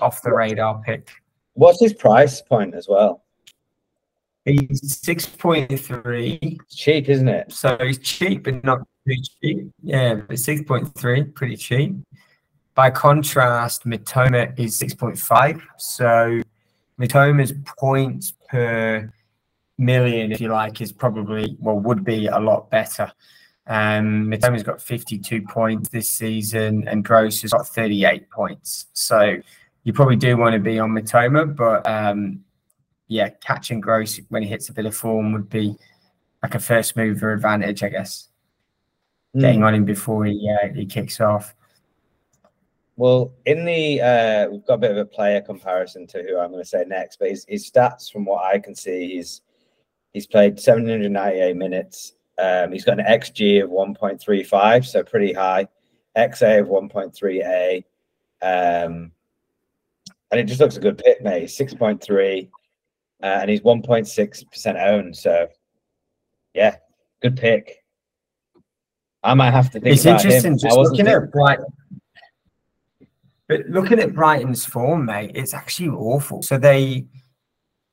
off 0.00 0.22
the 0.22 0.32
radar 0.32 0.82
pick. 0.82 1.10
What's 1.54 1.80
his 1.80 1.94
price 1.94 2.40
point 2.40 2.74
as 2.74 2.88
well? 2.88 3.22
He's 4.44 5.00
six 5.00 5.24
point 5.24 5.78
three, 5.80 6.58
cheap, 6.68 7.08
isn't 7.08 7.28
it? 7.28 7.52
so 7.52 7.78
he's 7.80 7.98
cheap 7.98 8.44
but 8.44 8.62
not 8.62 8.80
too 9.08 9.14
cheap. 9.40 9.70
Yeah, 9.82 10.14
but 10.14 10.38
six 10.38 10.62
point 10.62 10.94
three, 10.98 11.24
pretty 11.24 11.56
cheap. 11.56 11.96
By 12.74 12.90
contrast, 12.90 13.86
Mitoma 13.86 14.58
is 14.58 14.78
6.5. 14.80 15.62
So 15.78 16.42
Mitoma's 17.00 17.52
points 17.78 18.34
per 18.48 19.12
million, 19.78 20.32
if 20.32 20.40
you 20.40 20.48
like, 20.48 20.80
is 20.80 20.92
probably, 20.92 21.56
well, 21.60 21.78
would 21.78 22.04
be 22.04 22.26
a 22.26 22.38
lot 22.38 22.70
better. 22.70 23.10
Um, 23.66 24.26
Mitoma's 24.26 24.62
got 24.62 24.82
52 24.82 25.42
points 25.42 25.88
this 25.88 26.10
season 26.10 26.86
and 26.88 27.04
Gross 27.04 27.42
has 27.42 27.52
got 27.52 27.66
38 27.66 28.28
points. 28.30 28.86
So 28.92 29.36
you 29.84 29.92
probably 29.92 30.16
do 30.16 30.36
want 30.36 30.54
to 30.54 30.58
be 30.58 30.78
on 30.78 30.90
Mitoma, 30.90 31.54
but 31.54 31.86
um, 31.88 32.44
yeah, 33.08 33.28
catching 33.40 33.80
Gross 33.80 34.18
when 34.28 34.42
he 34.42 34.48
hits 34.48 34.68
a 34.68 34.72
bit 34.72 34.86
of 34.86 34.96
form 34.96 35.32
would 35.32 35.48
be 35.48 35.76
like 36.42 36.54
a 36.54 36.60
first 36.60 36.96
mover 36.96 37.32
advantage, 37.32 37.82
I 37.82 37.88
guess. 37.88 38.28
Mm. 39.36 39.40
Getting 39.40 39.62
on 39.62 39.74
him 39.74 39.84
before 39.84 40.24
he 40.24 40.50
uh, 40.62 40.68
he 40.74 40.86
kicks 40.86 41.20
off. 41.20 41.54
Well, 42.96 43.32
in 43.44 43.64
the 43.64 44.00
uh, 44.00 44.48
we've 44.50 44.64
got 44.66 44.74
a 44.74 44.78
bit 44.78 44.92
of 44.92 44.98
a 44.98 45.04
player 45.04 45.40
comparison 45.40 46.06
to 46.08 46.22
who 46.22 46.38
I'm 46.38 46.50
going 46.50 46.62
to 46.62 46.68
say 46.68 46.84
next, 46.86 47.18
but 47.18 47.30
his, 47.30 47.44
his 47.48 47.68
stats, 47.68 48.10
from 48.10 48.24
what 48.24 48.44
I 48.44 48.58
can 48.58 48.74
see, 48.74 49.16
he's 49.16 49.42
he's 50.12 50.26
played 50.26 50.60
798 50.60 51.56
minutes. 51.56 52.12
Um, 52.38 52.72
he's 52.72 52.84
got 52.84 52.98
an 52.98 53.06
XG 53.06 53.62
of 53.62 53.70
1.35, 53.70 54.84
so 54.86 55.02
pretty 55.02 55.32
high. 55.32 55.68
XA 56.16 56.60
of 56.60 56.68
1.3A, 56.68 57.84
um, 58.42 59.10
and 60.30 60.40
it 60.40 60.44
just 60.44 60.60
looks 60.60 60.76
a 60.76 60.80
good 60.80 60.98
pick, 60.98 61.22
mate. 61.22 61.44
6.3, 61.44 62.48
uh, 63.22 63.26
and 63.26 63.50
he's 63.50 63.60
1.6 63.62 64.50
percent 64.50 64.78
owned. 64.78 65.16
So, 65.16 65.48
yeah, 66.54 66.76
good 67.20 67.36
pick. 67.36 67.84
I 69.24 69.34
might 69.34 69.50
have 69.50 69.70
to 69.72 69.80
think. 69.80 69.96
It's 69.96 70.06
interesting 70.06 70.52
him. 70.52 70.58
just 70.58 70.76
looking 70.76 71.08
at 71.08 71.32
Brighton. 71.32 71.64
But 73.48 73.66
looking 73.68 74.00
at 74.00 74.14
Brighton's 74.14 74.64
form, 74.64 75.06
mate, 75.06 75.32
it's 75.34 75.54
actually 75.54 75.90
awful. 75.90 76.42
So 76.42 76.56
they 76.58 77.06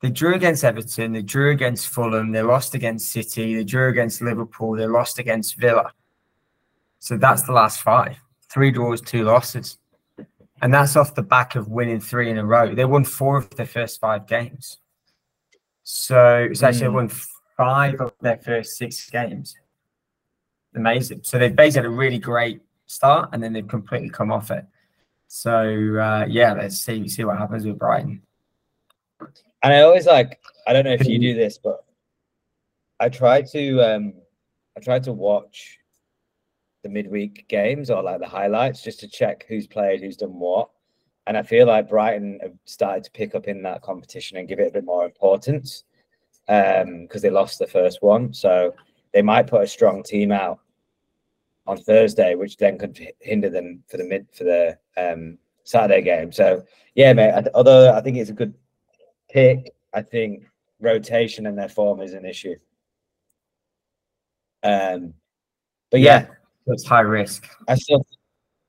they 0.00 0.10
drew 0.10 0.34
against 0.34 0.64
Everton, 0.64 1.12
they 1.12 1.22
drew 1.22 1.52
against 1.52 1.88
Fulham, 1.88 2.32
they 2.32 2.42
lost 2.42 2.74
against 2.74 3.12
City, 3.12 3.54
they 3.54 3.64
drew 3.64 3.88
against 3.88 4.20
Liverpool, 4.20 4.72
they 4.72 4.86
lost 4.86 5.18
against 5.20 5.56
Villa. 5.56 5.92
So 6.98 7.16
that's 7.16 7.42
the 7.42 7.52
last 7.52 7.80
five. 7.80 8.16
Three 8.48 8.72
draws, 8.72 9.00
two 9.00 9.24
losses. 9.24 9.78
And 10.60 10.74
that's 10.74 10.96
off 10.96 11.14
the 11.14 11.22
back 11.22 11.54
of 11.54 11.68
winning 11.68 12.00
three 12.00 12.30
in 12.30 12.38
a 12.38 12.44
row. 12.44 12.74
They 12.74 12.84
won 12.84 13.04
four 13.04 13.36
of 13.36 13.50
their 13.50 13.66
first 13.66 14.00
five 14.00 14.26
games. 14.26 14.78
So 15.84 16.48
it's 16.50 16.62
actually 16.62 16.90
mm. 16.90 16.94
won 16.94 17.10
five 17.56 18.00
of 18.00 18.12
their 18.20 18.38
first 18.38 18.76
six 18.76 19.08
games. 19.10 19.56
Amazing. 20.74 21.20
So 21.22 21.38
they've 21.38 21.54
basically 21.54 21.88
had 21.88 21.92
a 21.92 21.96
really 21.96 22.18
great 22.18 22.60
start 22.86 23.30
and 23.32 23.42
then 23.42 23.52
they've 23.52 23.66
completely 23.66 24.10
come 24.10 24.32
off 24.32 24.50
it. 24.50 24.64
So 25.34 25.96
uh, 25.96 26.26
yeah, 26.28 26.52
let's 26.52 26.76
see 26.76 27.08
see 27.08 27.24
what 27.24 27.38
happens 27.38 27.64
with 27.64 27.78
Brighton. 27.78 28.20
And 29.62 29.72
I 29.72 29.80
always 29.80 30.04
like, 30.04 30.38
I 30.66 30.74
don't 30.74 30.84
know 30.84 30.92
if 30.92 31.06
you 31.06 31.18
do 31.28 31.32
this, 31.32 31.56
but 31.56 31.86
I 33.00 33.08
try 33.08 33.40
to 33.40 33.80
um 33.80 34.12
I 34.76 34.80
try 34.80 34.98
to 34.98 35.12
watch 35.14 35.78
the 36.82 36.90
midweek 36.90 37.48
games 37.48 37.88
or 37.88 38.02
like 38.02 38.20
the 38.20 38.28
highlights 38.28 38.82
just 38.82 39.00
to 39.00 39.08
check 39.08 39.46
who's 39.48 39.66
played, 39.66 40.02
who's 40.02 40.18
done 40.18 40.38
what. 40.38 40.68
And 41.26 41.38
I 41.38 41.42
feel 41.42 41.66
like 41.66 41.88
Brighton 41.88 42.38
have 42.42 42.52
started 42.66 43.02
to 43.04 43.10
pick 43.12 43.34
up 43.34 43.48
in 43.48 43.62
that 43.62 43.80
competition 43.80 44.36
and 44.36 44.46
give 44.46 44.60
it 44.60 44.68
a 44.68 44.72
bit 44.72 44.84
more 44.84 45.06
importance 45.06 45.84
because 46.46 46.84
um, 46.84 47.08
they 47.22 47.30
lost 47.30 47.58
the 47.58 47.66
first 47.66 48.02
one. 48.02 48.34
So 48.34 48.74
they 49.14 49.22
might 49.22 49.46
put 49.46 49.62
a 49.62 49.66
strong 49.66 50.02
team 50.02 50.30
out 50.30 50.58
on 51.66 51.76
Thursday, 51.78 52.34
which 52.34 52.56
then 52.56 52.78
could 52.78 52.98
hinder 53.20 53.48
them 53.48 53.82
for 53.88 53.96
the 53.96 54.04
mid 54.04 54.26
for 54.32 54.44
the 54.44 54.78
um, 54.96 55.38
Saturday 55.64 56.02
game. 56.02 56.32
So 56.32 56.64
yeah, 56.94 57.12
mate. 57.12 57.48
Although 57.54 57.92
I 57.92 58.00
think 58.00 58.16
it's 58.16 58.30
a 58.30 58.34
good 58.34 58.54
pick, 59.30 59.72
I 59.94 60.02
think 60.02 60.44
rotation 60.80 61.46
and 61.46 61.56
their 61.56 61.68
form 61.68 62.00
is 62.00 62.12
an 62.12 62.26
issue. 62.26 62.56
Um, 64.62 65.14
but 65.90 66.00
yeah, 66.00 66.26
yeah 66.26 66.34
it's 66.66 66.86
high 66.86 67.00
risk. 67.00 67.48
I 67.68 67.74
still, 67.74 68.06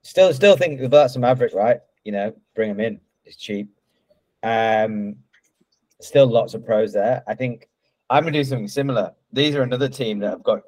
still, 0.03 0.33
still 0.33 0.57
think 0.57 0.89
that's 0.89 1.15
a 1.15 1.19
Maverick, 1.19 1.53
right? 1.53 1.79
You 2.03 2.11
know, 2.11 2.35
bring 2.55 2.71
him 2.71 2.79
in. 2.79 2.99
It's 3.25 3.37
cheap. 3.37 3.69
Um, 4.41 5.15
still 6.01 6.27
lots 6.27 6.53
of 6.53 6.65
pros 6.65 6.93
there. 6.93 7.23
I 7.27 7.33
think 7.33 7.69
I'm 8.09 8.23
gonna 8.23 8.33
do 8.33 8.43
something 8.43 8.67
similar. 8.67 9.13
These 9.31 9.55
are 9.55 9.63
another 9.63 9.89
team 9.89 10.19
that 10.19 10.33
I've 10.33 10.43
got 10.43 10.61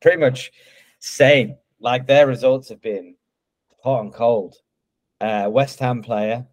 pretty 0.00 0.18
much 0.18 0.52
same. 0.98 1.56
Like 1.80 2.06
their 2.06 2.26
results 2.26 2.68
have 2.70 2.82
been 2.82 3.14
hot 3.82 4.00
and 4.00 4.12
cold. 4.12 4.56
Uh, 5.20 5.48
West 5.50 5.78
Ham 5.78 6.02
player. 6.02 6.46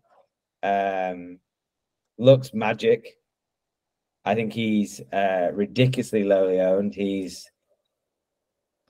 Um, 0.63 1.39
looks 2.17 2.53
magic. 2.53 3.17
I 4.23 4.33
think 4.33 4.53
he's 4.53 5.01
uh, 5.13 5.49
ridiculously 5.53 6.23
lowly 6.23 6.59
owned. 6.59 6.95
He's 6.95 7.49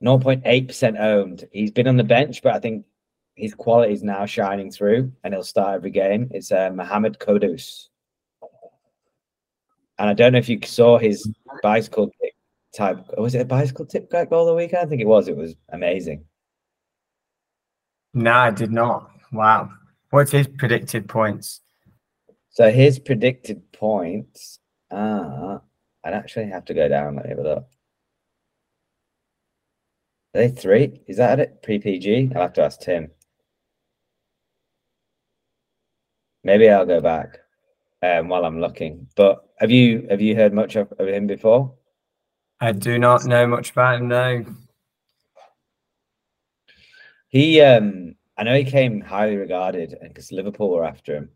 0.8% 0.02 1.00
owned. 1.00 1.48
He's 1.52 1.72
been 1.72 1.88
on 1.88 1.98
the 1.98 2.04
bench, 2.04 2.42
but 2.42 2.54
I 2.54 2.60
think 2.60 2.86
his 3.36 3.54
quality 3.54 3.94
is 3.94 4.04
now 4.04 4.26
shining 4.26 4.72
through 4.72 5.12
and 5.24 5.34
he'll 5.34 5.44
start 5.44 5.76
every 5.76 5.92
game. 5.92 6.30
It's 6.32 6.52
uh, 6.52 6.72
Mohamed 6.72 7.20
Kudus. 7.20 7.90
And 9.98 10.10
I 10.10 10.14
don't 10.14 10.34
know 10.34 10.40
if 10.40 10.50
you 10.50 10.60
saw 10.64 10.98
his 10.98 11.30
bicycle 11.64 12.12
kick 12.22 12.35
type. 12.76 12.98
Was 13.18 13.36
it 13.36 13.42
a 13.42 13.46
bicycle 13.46 13.86
tip 13.86 14.12
guy 14.12 14.26
goal 14.26 14.46
the 14.46 14.54
weekend? 14.54 14.86
I 14.86 14.90
think 14.90 15.02
it 15.02 15.08
was. 15.08 15.28
It 15.28 15.38
was 15.38 15.56
amazing. 15.70 16.26
No, 18.14 18.32
I 18.32 18.52
did 18.52 18.72
not. 18.72 19.12
Wow. 19.32 19.72
What's 20.10 20.32
his 20.32 20.48
predicted 20.48 21.10
points? 21.10 21.62
So 22.50 22.72
his 22.72 23.00
predicted 23.00 23.72
points 23.72 24.60
are. 24.92 25.62
I'd 26.04 26.14
actually 26.14 26.48
have 26.48 26.66
to 26.66 26.74
go 26.74 26.88
down. 26.88 27.16
Let 27.16 27.26
me 27.26 27.30
have 27.30 27.40
a 27.40 27.44
look. 27.44 27.68
Are 30.34 30.40
they 30.40 30.50
three? 30.50 31.02
Is 31.08 31.18
that 31.18 31.40
it? 31.40 31.64
Pre 31.64 31.80
PG? 31.80 32.32
I'll 32.36 32.44
have 32.44 32.54
to 32.54 32.64
ask 32.64 32.80
Tim. 32.80 33.10
Maybe 36.44 36.70
I'll 36.70 36.86
go 36.86 37.02
back 37.02 37.40
um, 38.04 38.28
while 38.30 38.46
I'm 38.46 38.62
looking. 38.62 39.08
But 39.16 39.44
have 39.58 39.72
you 39.72 40.08
have 40.10 40.22
you 40.22 40.36
heard 40.36 40.54
much 40.54 40.76
of, 40.76 40.92
of 41.00 41.08
him 41.08 41.26
before? 41.26 41.74
I 42.60 42.72
do 42.72 42.98
not 42.98 43.26
know 43.26 43.46
much 43.48 43.72
about 43.72 44.00
him. 44.00 44.08
No. 44.08 44.46
He, 47.30 47.60
um, 47.62 48.16
I 48.38 48.44
know 48.44 48.56
he 48.56 48.64
came 48.64 49.02
highly 49.02 49.36
regarded 49.36 49.96
because 50.02 50.32
Liverpool 50.32 50.70
were 50.72 50.86
after 50.86 51.16
him. 51.16 51.30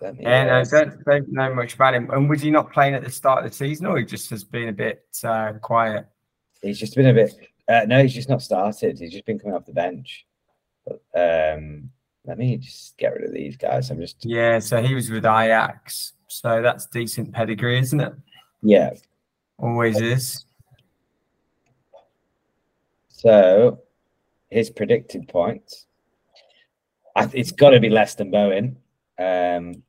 And 0.00 0.50
I 0.50 0.64
don't, 0.64 1.04
don't 1.04 1.28
know 1.28 1.54
much 1.54 1.74
about 1.74 1.94
him. 1.94 2.10
And 2.10 2.28
was 2.28 2.42
he 2.42 2.50
not 2.50 2.72
playing 2.72 2.94
at 2.94 3.04
the 3.04 3.10
start 3.10 3.44
of 3.44 3.50
the 3.50 3.56
season, 3.56 3.86
or 3.86 3.98
he 3.98 4.04
just 4.04 4.30
has 4.30 4.42
been 4.42 4.68
a 4.68 4.72
bit 4.72 5.04
uh, 5.22 5.52
quiet? 5.60 6.06
He's 6.60 6.78
just 6.78 6.96
been 6.96 7.06
a 7.06 7.14
bit. 7.14 7.34
Uh, 7.68 7.82
no, 7.86 8.02
he's 8.02 8.14
just 8.14 8.28
not 8.28 8.42
started. 8.42 8.98
He's 8.98 9.12
just 9.12 9.26
been 9.26 9.38
coming 9.38 9.54
off 9.54 9.66
the 9.66 9.72
bench. 9.72 10.26
But, 10.84 11.00
um, 11.54 11.90
let 12.24 12.38
me 12.38 12.56
just 12.56 12.96
get 12.98 13.14
rid 13.14 13.24
of 13.24 13.32
these 13.32 13.56
guys. 13.56 13.90
I'm 13.90 14.00
just. 14.00 14.24
Yeah, 14.24 14.58
so 14.58 14.82
he 14.82 14.94
was 14.94 15.10
with 15.10 15.24
Ajax, 15.24 16.14
so 16.32 16.62
that's 16.62 16.86
decent 16.86 17.32
pedigree, 17.32 17.78
isn't 17.78 18.00
it? 18.00 18.12
Yeah, 18.62 18.90
always 19.58 20.00
is. 20.00 20.44
So, 23.08 23.80
his 24.50 24.70
predicted 24.70 25.28
points. 25.28 25.86
It's 27.32 27.52
got 27.52 27.70
to 27.70 27.80
be 27.80 27.90
less 27.90 28.14
than 28.14 28.30
Bowen. 28.30 28.78
Um, 29.18 29.82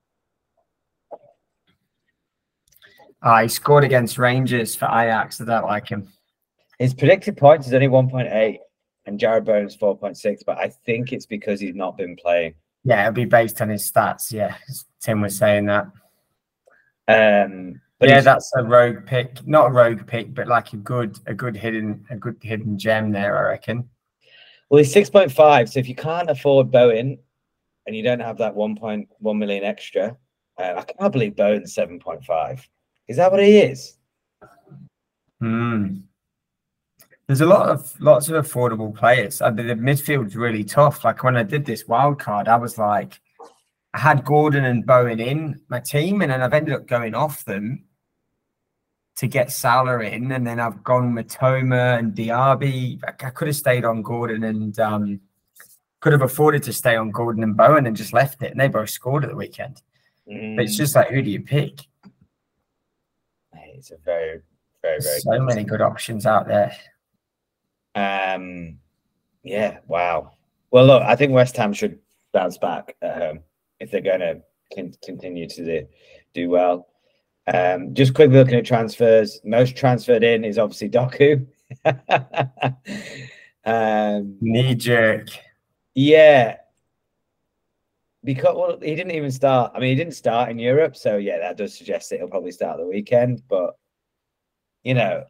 Uh, 3.23 3.43
he 3.43 3.47
scored 3.47 3.85
against 3.85 4.17
Rangers 4.17 4.75
for 4.75 4.85
Ajax. 4.85 5.39
I 5.39 5.45
don't 5.45 5.63
like 5.63 5.87
him. 5.87 6.09
His 6.77 6.93
predicted 6.93 7.37
points 7.37 7.65
is 7.65 7.73
only 7.73 7.87
1.8 7.87 8.57
and 9.05 9.17
Jarrod 9.17 9.45
Bowen's 9.45 9.77
4.6, 9.77 10.43
but 10.45 10.57
I 10.57 10.67
think 10.85 11.13
it's 11.13 11.25
because 11.25 11.61
he's 11.61 11.73
not 11.73 11.97
been 11.97 12.17
playing. 12.17 12.55
Yeah, 12.83 13.01
it'll 13.03 13.13
be 13.13 13.23
based 13.23 13.61
on 13.61 13.69
his 13.69 13.89
stats. 13.89 14.29
Yeah, 14.31 14.55
Tim 14.99 15.21
was 15.21 15.37
saying 15.37 15.67
that. 15.67 15.87
Um, 17.07 17.81
but 17.99 18.09
yeah, 18.09 18.21
that's 18.21 18.51
a 18.57 18.63
rogue 18.63 19.05
pick. 19.05 19.45
Not 19.47 19.67
a 19.67 19.71
rogue 19.71 20.05
pick, 20.07 20.33
but 20.33 20.47
like 20.47 20.73
a 20.73 20.77
good, 20.77 21.17
a 21.25 21.33
good 21.33 21.55
hidden, 21.55 22.05
a 22.09 22.15
good 22.15 22.37
hidden 22.41 22.77
gem 22.77 23.11
there, 23.11 23.37
I 23.37 23.51
reckon. 23.51 23.89
Well, 24.69 24.79
he's 24.79 24.93
6.5. 24.93 25.69
So 25.69 25.79
if 25.79 25.87
you 25.87 25.95
can't 25.95 26.29
afford 26.29 26.71
Bowen 26.71 27.17
and 27.85 27.95
you 27.95 28.03
don't 28.03 28.19
have 28.19 28.37
that 28.39 28.55
1.1 28.55 29.37
million 29.37 29.63
extra, 29.63 30.17
uh, 30.59 30.73
I 30.77 30.81
can't 30.83 31.13
believe 31.13 31.35
Bowen's 31.35 31.75
7.5. 31.75 32.61
Is 33.07 33.17
that 33.17 33.31
what 33.31 33.43
he 33.43 33.59
is? 33.59 33.97
Hmm. 35.39 35.97
There's 37.27 37.41
a 37.41 37.45
lot 37.45 37.69
of 37.69 37.93
lots 38.01 38.29
of 38.29 38.45
affordable 38.45 38.93
players. 38.93 39.41
I 39.41 39.49
mean, 39.49 39.67
the 39.67 39.75
midfield's 39.75 40.35
really 40.35 40.63
tough. 40.63 41.05
Like 41.05 41.23
when 41.23 41.37
I 41.37 41.43
did 41.43 41.65
this 41.65 41.87
wild 41.87 42.19
card, 42.19 42.47
I 42.47 42.57
was 42.57 42.77
like, 42.77 43.19
I 43.93 43.99
had 43.99 44.25
Gordon 44.25 44.65
and 44.65 44.85
Bowen 44.85 45.19
in 45.19 45.61
my 45.69 45.79
team, 45.79 46.21
and 46.21 46.31
then 46.31 46.41
I've 46.41 46.53
ended 46.53 46.73
up 46.73 46.87
going 46.87 47.13
off 47.13 47.45
them 47.45 47.83
to 49.17 49.27
get 49.27 49.51
Salah 49.51 49.99
in, 49.99 50.31
and 50.31 50.45
then 50.45 50.59
I've 50.59 50.83
gone 50.83 51.13
Mitoma 51.13 51.99
and 51.99 52.13
Diaby. 52.15 52.99
I, 53.03 53.09
I 53.09 53.29
could 53.29 53.47
have 53.47 53.55
stayed 53.55 53.85
on 53.85 54.01
Gordon 54.01 54.43
and 54.45 54.77
um, 54.79 55.19
could 55.99 56.11
have 56.11 56.23
afforded 56.23 56.63
to 56.63 56.73
stay 56.73 56.95
on 56.95 57.11
Gordon 57.11 57.43
and 57.43 57.55
Bowen 57.55 57.85
and 57.85 57.95
just 57.95 58.13
left 58.13 58.41
it, 58.41 58.51
and 58.51 58.59
they 58.59 58.67
both 58.67 58.89
scored 58.89 59.23
at 59.23 59.29
the 59.29 59.35
weekend. 59.35 59.81
Mm, 60.27 60.55
But 60.55 60.65
it's 60.65 60.75
just 60.77 60.95
like, 60.95 61.09
who 61.09 61.21
do 61.21 61.29
you 61.29 61.41
pick? 61.41 61.81
it's 63.75 63.91
a 63.91 63.97
very, 63.97 64.41
very, 64.81 64.99
very 65.01 65.19
So 65.19 65.39
many 65.39 65.63
good 65.63 65.81
options 65.81 66.25
out 66.25 66.47
there. 66.47 66.73
Um, 67.95 68.79
yeah, 69.43 69.79
wow. 69.87 70.31
Well, 70.71 70.85
look, 70.85 71.03
I 71.03 71.15
think 71.15 71.33
West 71.33 71.57
Ham 71.57 71.73
should 71.73 71.99
bounce 72.31 72.57
back 72.57 72.95
at 73.01 73.17
home 73.17 73.39
if 73.83 73.91
they're 73.91 74.01
going 74.01 74.21
to 74.21 74.41
con- 74.73 74.93
continue 75.03 75.47
to 75.47 75.65
do, 75.65 75.87
do 76.33 76.49
well. 76.49 76.87
Um, 77.53 77.93
just 77.93 78.13
quickly 78.13 78.37
looking 78.37 78.55
at 78.55 78.65
transfers, 78.65 79.41
most 79.43 79.75
transferred 79.75 80.23
in 80.23 80.45
is 80.45 80.57
obviously 80.57 80.89
Doku. 80.89 81.45
um, 83.65 84.37
Knee 84.39 84.75
jerk. 84.75 85.27
yeah, 85.93 86.55
because 88.23 88.55
well, 88.55 88.79
he 88.81 88.95
didn't 88.95 89.11
even 89.11 89.31
start. 89.31 89.73
I 89.75 89.79
mean, 89.79 89.89
he 89.89 89.95
didn't 89.95 90.15
start 90.15 90.49
in 90.49 90.57
Europe, 90.57 90.95
so 90.95 91.17
yeah, 91.17 91.39
that 91.39 91.57
does 91.57 91.77
suggest 91.77 92.09
that 92.09 92.19
he'll 92.19 92.29
probably 92.29 92.51
start 92.51 92.77
the 92.77 92.87
weekend. 92.87 93.41
But 93.49 93.75
you 94.83 94.93
know, 94.93 95.25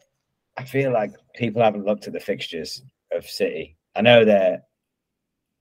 I 0.55 0.65
feel 0.65 0.91
like 0.91 1.13
people 1.33 1.63
haven't 1.63 1.85
looked 1.85 2.05
at 2.05 2.13
the 2.13 2.19
fixtures 2.19 2.83
of 3.11 3.25
City. 3.25 3.77
I 3.95 4.01
know 4.01 4.23
they're 4.23 4.61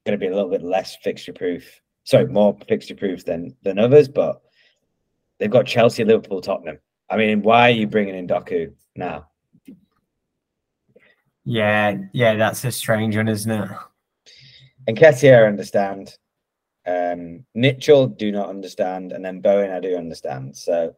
going 0.04 0.18
to 0.18 0.24
be 0.24 0.30
a 0.30 0.34
little 0.34 0.50
bit 0.50 0.62
less 0.62 0.96
fixture 0.96 1.32
proof, 1.32 1.80
sorry, 2.04 2.26
more 2.26 2.56
fixture 2.68 2.94
proof 2.94 3.24
than 3.24 3.56
than 3.62 3.78
others, 3.78 4.08
but 4.08 4.42
they've 5.38 5.50
got 5.50 5.66
Chelsea, 5.66 6.04
Liverpool, 6.04 6.40
Tottenham. 6.40 6.78
I 7.08 7.16
mean, 7.16 7.42
why 7.42 7.68
are 7.68 7.74
you 7.74 7.86
bringing 7.86 8.16
in 8.16 8.26
Doku 8.26 8.72
now? 8.96 9.28
Yeah, 11.44 11.98
yeah, 12.12 12.36
that's 12.36 12.64
a 12.64 12.72
strange 12.72 13.16
one, 13.16 13.28
isn't 13.28 13.50
it? 13.50 13.68
And 14.86 14.96
Kessier, 14.96 15.44
I 15.44 15.48
understand. 15.48 16.16
Um, 16.86 17.44
Mitchell, 17.54 18.06
do 18.06 18.32
not 18.32 18.48
understand, 18.48 19.12
and 19.12 19.24
then 19.24 19.40
Bowen, 19.40 19.70
I 19.70 19.80
do 19.80 19.96
understand. 19.96 20.56
So 20.56 20.94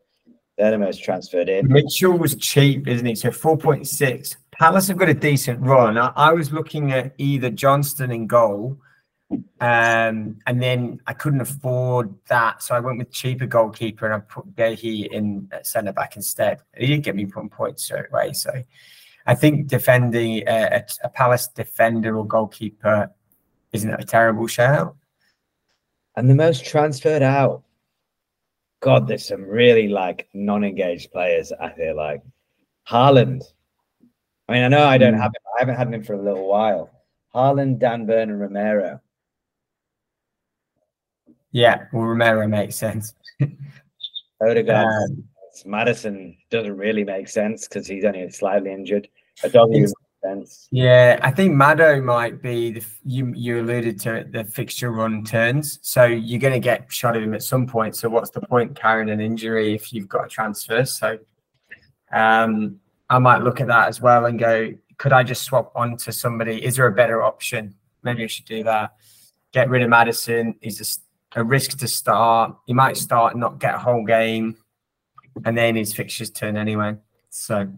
they're 0.56 0.70
the 0.70 0.78
most 0.78 1.02
transferred 1.02 1.48
in. 1.48 1.68
Mitchell 1.68 2.16
was 2.16 2.36
cheap, 2.36 2.86
isn't 2.86 3.06
he? 3.06 3.14
So 3.14 3.30
4.6. 3.30 4.36
Palace 4.52 4.88
have 4.88 4.96
got 4.96 5.08
a 5.08 5.14
decent 5.14 5.60
run. 5.60 5.98
I, 5.98 6.12
I 6.14 6.32
was 6.32 6.52
looking 6.52 6.92
at 6.92 7.14
either 7.18 7.50
Johnstone 7.50 8.12
in 8.12 8.26
goal, 8.26 8.78
um, 9.30 10.36
and 10.46 10.62
then 10.62 11.00
I 11.06 11.12
couldn't 11.12 11.40
afford 11.40 12.14
that. 12.28 12.62
So 12.62 12.74
I 12.74 12.80
went 12.80 12.98
with 12.98 13.10
cheaper 13.10 13.46
goalkeeper 13.46 14.06
and 14.06 14.14
I 14.14 14.18
put 14.20 14.54
Gehi 14.54 15.08
in 15.10 15.48
at 15.52 15.66
centre 15.66 15.92
back 15.92 16.16
instead. 16.16 16.60
He 16.76 16.86
didn't 16.86 17.04
get 17.04 17.16
me 17.16 17.26
putting 17.26 17.48
points 17.48 17.84
straight 17.84 18.06
away. 18.12 18.32
So 18.32 18.50
I 19.26 19.34
think 19.34 19.66
defending 19.68 20.46
uh, 20.46 20.80
a, 21.02 21.06
a 21.06 21.08
Palace 21.08 21.48
defender 21.48 22.16
or 22.16 22.26
goalkeeper 22.26 23.10
isn't 23.72 23.94
a 23.94 24.04
terrible 24.04 24.46
shout. 24.46 24.96
And 26.16 26.30
the 26.30 26.34
most 26.34 26.64
transferred 26.64 27.22
out. 27.22 27.62
God, 28.80 29.08
there's 29.08 29.26
some 29.26 29.42
really 29.44 29.88
like 29.88 30.28
non-engaged 30.34 31.10
players. 31.10 31.52
I 31.52 31.70
feel 31.70 31.96
like 31.96 32.22
Haaland. 32.86 33.42
I 34.46 34.52
mean, 34.52 34.62
I 34.62 34.68
know 34.68 34.84
I 34.84 34.98
don't 34.98 35.14
Mm. 35.14 35.22
have 35.22 35.30
him. 35.30 35.42
I 35.56 35.60
haven't 35.60 35.76
had 35.76 35.94
him 35.94 36.02
for 36.04 36.12
a 36.12 36.22
little 36.22 36.46
while. 36.46 36.90
Haaland, 37.34 37.78
Dan 37.78 38.04
Burn, 38.04 38.30
and 38.30 38.38
Romero. 38.38 39.00
Yeah, 41.54 41.86
well, 41.92 42.06
Romero 42.06 42.48
makes 42.48 42.74
sense. 42.74 43.14
Odegaard, 44.42 44.88
Um, 45.10 45.24
Maddison 45.64 46.36
doesn't 46.50 46.76
really 46.76 47.04
make 47.04 47.28
sense 47.28 47.68
because 47.68 47.86
he's 47.86 48.04
only 48.04 48.28
slightly 48.30 48.72
injured. 48.72 49.06
Makes 49.44 49.92
sense. 50.20 50.68
Yeah, 50.72 51.20
I 51.22 51.30
think 51.30 51.54
Maddo 51.54 52.02
might 52.02 52.42
be 52.42 52.72
the 52.72 52.84
you 53.04 53.32
you 53.36 53.60
alluded 53.60 54.00
to 54.00 54.14
it, 54.16 54.32
the 54.32 54.42
fixture 54.42 54.90
run 54.90 55.22
turns. 55.22 55.78
So 55.82 56.04
you're 56.04 56.40
going 56.40 56.54
to 56.54 56.58
get 56.58 56.92
shot 56.92 57.16
of 57.16 57.22
him 57.22 57.34
at 57.34 57.42
some 57.44 57.68
point. 57.68 57.94
So 57.94 58.08
what's 58.08 58.30
the 58.30 58.40
point 58.40 58.74
carrying 58.74 59.08
an 59.10 59.20
injury 59.20 59.74
if 59.76 59.92
you've 59.92 60.08
got 60.08 60.26
a 60.26 60.28
transfer? 60.28 60.84
So 60.84 61.18
um, 62.12 62.80
I 63.08 63.20
might 63.20 63.42
look 63.42 63.60
at 63.60 63.68
that 63.68 63.86
as 63.86 64.00
well 64.00 64.24
and 64.26 64.40
go, 64.40 64.74
could 64.98 65.12
I 65.12 65.22
just 65.22 65.44
swap 65.44 65.70
on 65.76 65.96
to 65.98 66.10
somebody? 66.10 66.64
Is 66.64 66.74
there 66.74 66.88
a 66.88 66.92
better 66.92 67.22
option? 67.22 67.76
Maybe 68.02 68.24
I 68.24 68.26
should 68.26 68.46
do 68.46 68.64
that. 68.64 68.94
Get 69.52 69.70
rid 69.70 69.82
of 69.82 69.88
Maddison. 69.88 70.56
He's 70.60 70.78
just 70.78 71.02
a 71.34 71.44
risk 71.44 71.78
to 71.78 71.88
start. 71.88 72.56
He 72.66 72.72
might 72.72 72.96
start 72.96 73.32
and 73.32 73.40
not 73.40 73.58
get 73.58 73.74
a 73.74 73.78
whole 73.78 74.04
game, 74.04 74.56
and 75.44 75.56
then 75.56 75.76
his 75.76 75.92
fixtures 75.92 76.30
turn 76.30 76.56
anyway. 76.56 76.96
So 77.30 77.72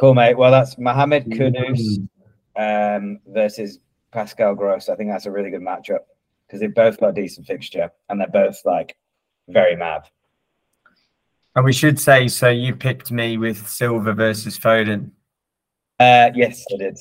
Cool, 0.00 0.14
mate. 0.14 0.38
Well, 0.38 0.50
that's 0.50 0.78
Mohamed 0.78 1.26
Kudus 1.26 2.08
um, 2.56 3.20
versus 3.26 3.80
Pascal 4.12 4.54
Gross. 4.54 4.88
I 4.88 4.96
think 4.96 5.10
that's 5.10 5.26
a 5.26 5.30
really 5.30 5.50
good 5.50 5.60
matchup 5.60 6.00
because 6.46 6.60
they've 6.60 6.74
both 6.74 6.98
got 6.98 7.08
a 7.08 7.12
decent 7.12 7.46
fixture 7.46 7.90
and 8.08 8.18
they're 8.18 8.28
both 8.28 8.58
like 8.64 8.96
very 9.48 9.76
mad. 9.76 10.02
And 11.54 11.66
we 11.66 11.74
should 11.74 12.00
say, 12.00 12.28
so 12.28 12.48
you 12.48 12.74
picked 12.74 13.10
me 13.10 13.36
with 13.36 13.68
Silva 13.68 14.14
versus 14.14 14.58
Foden. 14.58 15.10
Uh, 15.98 16.30
yes, 16.34 16.64
I 16.72 16.78
did. 16.78 16.98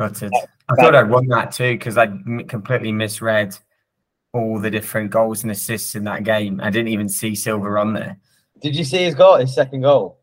Got 0.00 0.22
it. 0.22 0.32
I 0.70 0.74
thought 0.76 0.94
I'd 0.94 1.10
won 1.10 1.26
that 1.26 1.52
too 1.52 1.74
because 1.74 1.98
I 1.98 2.06
completely 2.48 2.90
misread 2.90 3.54
all 4.32 4.58
the 4.58 4.70
different 4.70 5.10
goals 5.10 5.42
and 5.42 5.52
assists 5.52 5.94
in 5.94 6.04
that 6.04 6.24
game. 6.24 6.58
I 6.62 6.70
didn't 6.70 6.88
even 6.88 7.06
see 7.06 7.34
Silva 7.34 7.68
on 7.76 7.92
there. 7.92 8.16
Did 8.62 8.74
you 8.74 8.84
see 8.84 9.04
his 9.04 9.14
goal? 9.14 9.36
His 9.36 9.54
second 9.54 9.82
goal. 9.82 10.20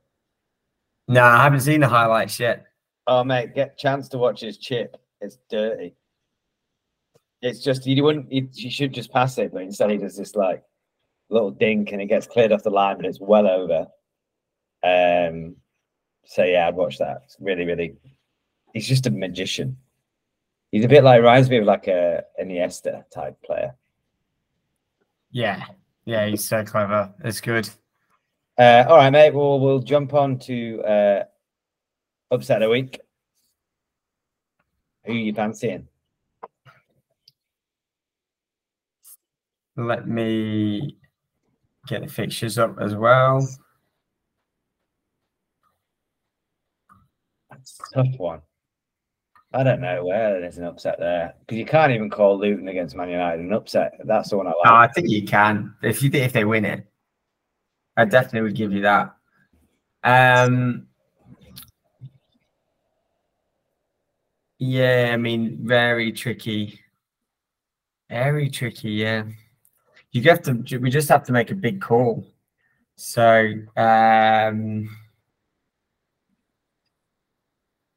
No, 1.07 1.23
I 1.23 1.43
haven't 1.43 1.59
seen 1.59 1.81
the 1.81 1.87
highlights 1.87 2.39
yet. 2.39 2.65
Oh, 3.05 3.23
mate, 3.23 3.53
get 3.53 3.77
chance 3.77 4.09
to 4.09 4.17
watch 4.17 4.41
his 4.41 4.57
chip. 4.57 4.97
It's 5.21 5.37
dirty. 5.47 5.93
It's 7.43 7.59
just 7.59 7.85
you 7.85 8.03
wouldn't. 8.03 8.31
You, 8.31 8.49
you 8.53 8.71
should 8.71 8.93
just 8.93 9.13
pass 9.13 9.37
it, 9.37 9.53
but 9.53 9.61
instead 9.61 9.91
he 9.91 9.97
does 9.97 10.17
this 10.17 10.33
like 10.35 10.63
little 11.29 11.51
dink 11.51 11.91
and 11.91 12.01
it 12.01 12.07
gets 12.07 12.25
cleared 12.25 12.51
off 12.51 12.63
the 12.63 12.71
line, 12.71 12.97
but 12.97 13.05
it's 13.05 13.21
well 13.21 13.45
over. 13.45 13.85
Um. 14.83 15.55
So 16.25 16.43
yeah, 16.43 16.67
I'd 16.67 16.75
watch 16.75 16.97
that. 16.97 17.21
It's 17.25 17.37
really, 17.39 17.65
really. 17.65 17.95
He's 18.77 18.87
just 18.87 19.07
a 19.07 19.09
magician. 19.09 19.75
He's 20.71 20.85
a 20.85 20.87
bit 20.87 21.03
like 21.03 21.17
reminds 21.17 21.49
me 21.49 21.57
of 21.57 21.65
like 21.65 21.87
a 21.87 22.23
Iniesta 22.39 23.09
type 23.09 23.41
player. 23.41 23.73
Yeah, 25.31 25.63
yeah, 26.05 26.27
he's 26.27 26.45
so 26.45 26.63
clever. 26.63 27.11
It's 27.23 27.41
good. 27.41 27.67
Uh, 28.55 28.85
all 28.87 28.97
right, 28.97 29.09
mate. 29.09 29.33
Well, 29.33 29.59
we'll 29.59 29.79
jump 29.79 30.13
on 30.13 30.37
to 30.41 30.81
uh, 30.83 31.23
upset 32.29 32.61
of 32.61 32.67
the 32.67 32.69
week. 32.69 32.99
Who 35.05 35.13
are 35.13 35.15
you 35.15 35.33
fancying? 35.33 35.87
Let 39.75 40.07
me 40.07 40.97
get 41.87 42.03
the 42.03 42.07
fixtures 42.07 42.59
up 42.59 42.77
as 42.79 42.93
well. 42.93 43.39
That's 47.49 47.79
a 47.91 48.03
tough 48.03 48.19
one. 48.19 48.41
I 49.53 49.63
don't 49.63 49.79
know 49.81 50.03
where 50.03 50.41
there's 50.41 50.57
an 50.57 50.65
upset 50.65 50.99
there 50.99 51.33
because 51.39 51.57
you 51.57 51.65
can't 51.65 51.91
even 51.91 52.09
call 52.09 52.37
Luton 52.37 52.67
against 52.67 52.95
Man 52.95 53.09
United 53.09 53.39
an 53.39 53.53
upset. 53.53 53.93
That's 54.03 54.29
the 54.29 54.37
one 54.37 54.47
I 54.47 54.49
like. 54.49 54.65
No. 54.65 54.75
I 54.75 54.87
think 54.87 55.09
you 55.09 55.23
can 55.23 55.73
if 55.81 56.03
you 56.03 56.09
if 56.13 56.33
they 56.33 56.43
win 56.43 56.65
it. 56.65 56.85
I 57.95 58.05
definitely 58.05 58.41
would 58.41 58.55
give 58.55 58.73
you 58.73 58.81
that. 58.81 59.15
Um, 60.03 60.87
yeah, 64.59 65.11
I 65.13 65.17
mean, 65.17 65.59
very 65.61 66.11
tricky, 66.11 66.79
very 68.09 68.49
tricky. 68.49 68.91
Yeah, 68.91 69.23
you 70.11 70.21
have 70.23 70.41
to. 70.43 70.77
We 70.77 70.89
just 70.89 71.09
have 71.09 71.23
to 71.23 71.31
make 71.31 71.51
a 71.51 71.55
big 71.55 71.81
call. 71.81 72.27
So, 72.95 73.53
um, 73.75 74.89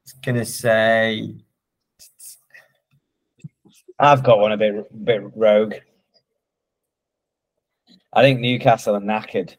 gonna 0.23 0.45
say 0.45 1.33
I've 3.99 4.23
got 4.23 4.39
one 4.39 4.51
a 4.51 4.57
bit 4.57 5.05
bit 5.05 5.23
rogue. 5.35 5.75
I 8.13 8.21
think 8.23 8.39
Newcastle 8.39 8.95
are 8.95 8.99
knackered. 9.01 9.55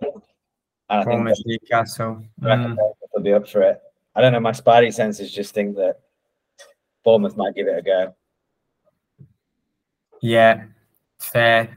And 0.00 0.12
I 0.88 1.04
think 1.04 1.28
Newcastle. 1.44 2.24
I 2.42 2.46
Mm. 2.46 2.76
Will 3.12 3.22
be 3.22 3.32
up 3.32 3.48
for 3.48 3.62
it. 3.62 3.80
I 4.14 4.20
don't 4.20 4.32
know. 4.32 4.40
My 4.40 4.52
spidey 4.52 4.92
senses 4.92 5.32
just 5.32 5.54
think 5.54 5.76
that 5.76 6.00
Bournemouth 7.04 7.36
might 7.36 7.54
give 7.54 7.66
it 7.68 7.78
a 7.78 7.82
go. 7.82 8.14
Yeah, 10.20 10.64
fair, 11.18 11.76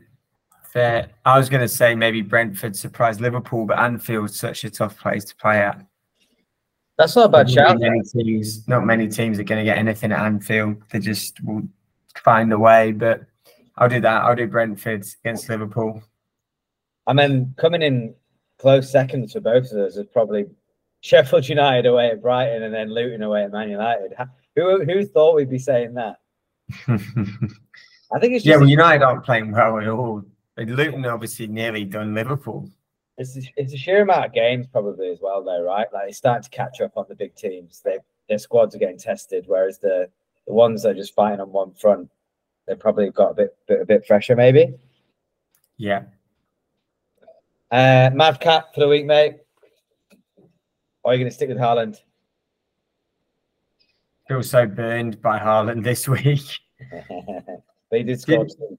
fair. 0.64 1.10
I 1.26 1.38
was 1.38 1.50
going 1.50 1.62
to 1.62 1.68
say 1.68 1.96
maybe 1.96 2.22
Brentford 2.22 2.76
surprised 2.76 3.20
Liverpool, 3.20 3.66
but 3.66 3.78
Anfield's 3.78 4.40
such 4.40 4.64
a 4.64 4.70
tough 4.70 4.98
place 4.98 5.26
to 5.26 5.36
play 5.36 5.60
at. 5.60 5.86
That's 6.98 7.16
not 7.16 7.26
a 7.26 7.30
bad 7.30 7.48
Not 7.48 7.54
shout. 7.54 7.80
many 7.80 8.02
teams, 8.02 8.68
not 8.68 8.86
many 8.86 9.08
teams 9.08 9.40
are 9.40 9.44
going 9.44 9.60
to 9.60 9.66
get 9.66 9.78
anything 9.78 10.12
at 10.12 10.20
Anfield. 10.20 10.82
They 10.92 11.00
just 11.00 11.44
will 11.44 11.64
find 12.24 12.52
a 12.52 12.58
way. 12.58 12.92
But 12.92 13.22
I'll 13.78 13.90
do 13.90 14.02
that. 14.02 14.24
I'll 14.24 14.36
do 14.36 14.48
Brentford 14.48 15.06
against 15.24 15.48
Liverpool. 15.50 16.02
I 17.06 17.14
mean, 17.14 17.54
coming 17.58 17.84
in 17.84 18.16
close 18.58 18.92
second 18.92 19.32
for 19.32 19.40
both 19.40 19.66
of 19.66 19.72
those 19.72 19.98
is 19.98 20.08
probably 20.12 20.46
Sheffield 21.02 21.48
United 21.48 21.86
away 21.86 22.10
at 22.10 22.22
Brighton 22.22 22.64
and 22.64 22.74
then 22.74 22.94
Luton 22.94 23.22
away 23.22 23.44
at 23.44 23.52
Man 23.52 23.70
United. 23.70 24.14
Who 24.56 24.84
who 24.84 25.06
thought 25.06 25.36
we'd 25.36 25.50
be 25.50 25.60
saying 25.60 25.94
that? 25.94 26.18
I 26.88 28.20
think 28.20 28.34
it's 28.34 28.44
just 28.44 28.46
yeah, 28.46 28.58
well, 28.58 28.68
United 28.68 29.04
aren't 29.04 29.24
playing 29.24 29.52
well 29.52 29.80
at 29.80 29.88
all. 29.88 30.24
Luton 30.58 31.06
obviously 31.06 31.46
nearly 31.46 31.86
done 31.86 32.16
Liverpool. 32.16 32.68
It's 33.18 33.36
a, 33.36 33.42
it's 33.56 33.74
a 33.74 33.78
sheer 33.78 34.02
amount 34.04 34.26
of 34.26 34.34
games 34.34 34.68
probably 34.68 35.10
as 35.10 35.20
well 35.22 35.44
though, 35.44 35.64
right? 35.64 35.88
Like 35.92 36.10
it's 36.10 36.18
starting 36.18 36.44
to 36.44 36.50
catch 36.50 36.82
up 36.82 36.92
on 36.98 37.06
the 37.10 37.16
big 37.16 37.36
teams. 37.36 37.82
They 37.84 37.98
their 38.30 38.38
squads 38.38 38.76
are 38.76 38.80
getting 38.80 38.98
tested, 39.00 39.46
whereas 39.48 39.80
the 39.80 40.10
the 40.46 40.54
ones 40.54 40.84
that 40.84 40.90
are 40.90 40.96
just 40.96 41.16
fighting 41.16 41.40
on 41.42 41.52
one 41.52 41.74
front, 41.74 42.10
they've 42.68 42.80
probably 42.80 43.10
got 43.12 43.32
a 43.32 43.34
bit, 43.34 43.58
bit 43.68 43.82
a 43.82 43.86
bit 43.86 44.06
fresher 44.06 44.36
maybe. 44.36 44.76
Yeah. 45.78 46.04
Uh, 47.70 48.10
Mavcap 48.14 48.74
for 48.74 48.80
the 48.80 48.88
week, 48.88 49.06
mate. 49.06 49.38
Or 51.04 51.12
are 51.12 51.16
you 51.16 51.20
going 51.20 51.30
to 51.30 51.36
stick 51.36 51.50
with 51.50 51.58
Haaland? 51.58 51.98
Feel 54.28 54.44
so 54.44 54.66
burned 54.66 55.22
by 55.22 55.38
Haaland 55.40 55.84
this 55.84 56.08
week. 56.08 56.42
he 57.92 58.04
did 58.04 58.20
score. 58.22 58.46
Did- 58.46 58.78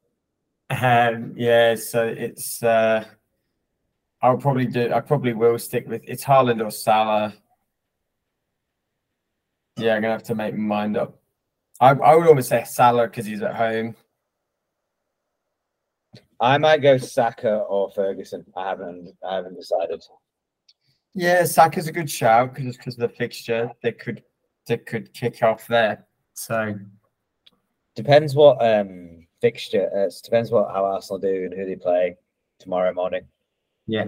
Um, 0.70 1.32
yeah, 1.36 1.74
so 1.74 2.06
it's 2.06 2.62
uh 2.62 3.04
I'll 4.20 4.36
probably 4.36 4.66
do 4.66 4.92
I 4.92 5.00
probably 5.00 5.32
will 5.32 5.58
stick 5.58 5.86
with 5.88 6.02
it's 6.04 6.24
Haaland 6.24 6.64
or 6.64 6.70
Salah. 6.70 7.34
Yeah, 9.76 9.94
I'm 9.94 10.02
gonna 10.02 10.14
have 10.14 10.24
to 10.24 10.34
make 10.34 10.54
my 10.54 10.76
mind 10.76 10.96
up. 10.96 11.20
I, 11.80 11.90
I 11.90 12.16
would 12.16 12.26
almost 12.26 12.48
say 12.48 12.64
Salah 12.64 13.06
because 13.06 13.26
he's 13.26 13.42
at 13.42 13.54
home. 13.54 13.94
I 16.40 16.58
might 16.58 16.82
go 16.82 16.98
Saka 16.98 17.58
or 17.58 17.90
Ferguson. 17.90 18.44
I 18.56 18.68
haven't 18.68 19.12
I 19.28 19.36
haven't 19.36 19.56
decided. 19.56 20.02
Yeah, 21.14 21.44
Saka's 21.44 21.88
a 21.88 21.92
good 21.92 22.10
shout 22.10 22.54
because 22.54 22.76
because 22.76 22.94
of 22.94 23.00
the 23.00 23.16
fixture. 23.16 23.70
They 23.82 23.92
could 23.92 24.22
they 24.66 24.78
could 24.78 25.12
kick 25.14 25.42
off 25.42 25.66
there. 25.68 26.06
So 26.34 26.74
Depends 27.98 28.36
what 28.36 28.64
um 28.64 29.26
fixture. 29.40 29.90
Uh, 29.92 30.08
depends 30.22 30.52
what 30.52 30.70
how 30.70 30.84
Arsenal 30.84 31.18
do 31.18 31.46
and 31.46 31.52
who 31.52 31.66
they 31.66 31.74
play 31.74 32.16
tomorrow 32.60 32.92
morning. 32.92 33.22
Yeah. 33.88 34.04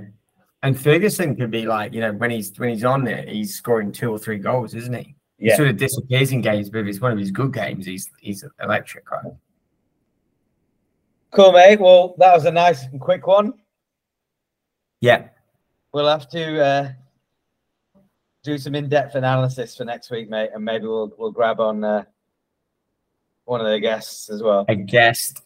And 0.63 0.79
Ferguson 0.79 1.35
could 1.37 1.51
be 1.51 1.65
like, 1.67 1.95
you 1.95 2.01
know, 2.03 2.13
when 2.13 2.31
he's 2.31 2.57
when 2.59 2.69
he's 2.69 2.85
on 2.85 3.03
there, 3.03 3.25
he's 3.27 3.57
scoring 3.57 3.91
two 3.91 4.11
or 4.11 4.19
three 4.19 4.39
goals, 4.39 4.75
isn't 4.75 4.93
he? 4.95 5.17
He 5.39 5.47
Yeah. 5.49 5.57
sort 5.57 5.69
of 5.69 5.79
disappears 5.79 6.33
in 6.33 6.43
games, 6.43 6.69
but 6.69 6.81
if 6.81 6.87
it's 6.87 7.01
one 7.01 7.13
of 7.13 7.19
his 7.19 7.31
good 7.31 7.53
games, 7.53 7.87
he's 7.87 8.11
he's 8.21 8.45
electric, 8.63 9.11
right? 9.11 9.33
Cool, 11.33 11.53
mate. 11.53 11.81
Well, 11.81 12.15
that 12.19 12.35
was 12.35 12.45
a 12.45 12.51
nice 12.53 12.85
and 12.85 13.01
quick 13.01 13.27
one. 13.27 13.55
Yeah. 15.01 15.29
We'll 15.95 16.09
have 16.09 16.29
to 16.31 16.63
uh, 16.63 16.93
do 18.45 18.59
some 18.59 18.75
in-depth 18.75 19.15
analysis 19.15 19.77
for 19.77 19.85
next 19.85 20.11
week, 20.11 20.29
mate, 20.29 20.51
and 20.55 20.63
maybe 20.65 20.87
we'll 20.87 21.13
we'll 21.19 21.31
grab 21.33 21.59
on 21.59 21.83
uh, 21.83 22.05
one 23.47 23.61
of 23.63 23.67
the 23.67 23.81
guests 23.81 24.29
as 24.29 24.43
well. 24.43 24.67
a 24.69 24.75
guest. 24.77 25.41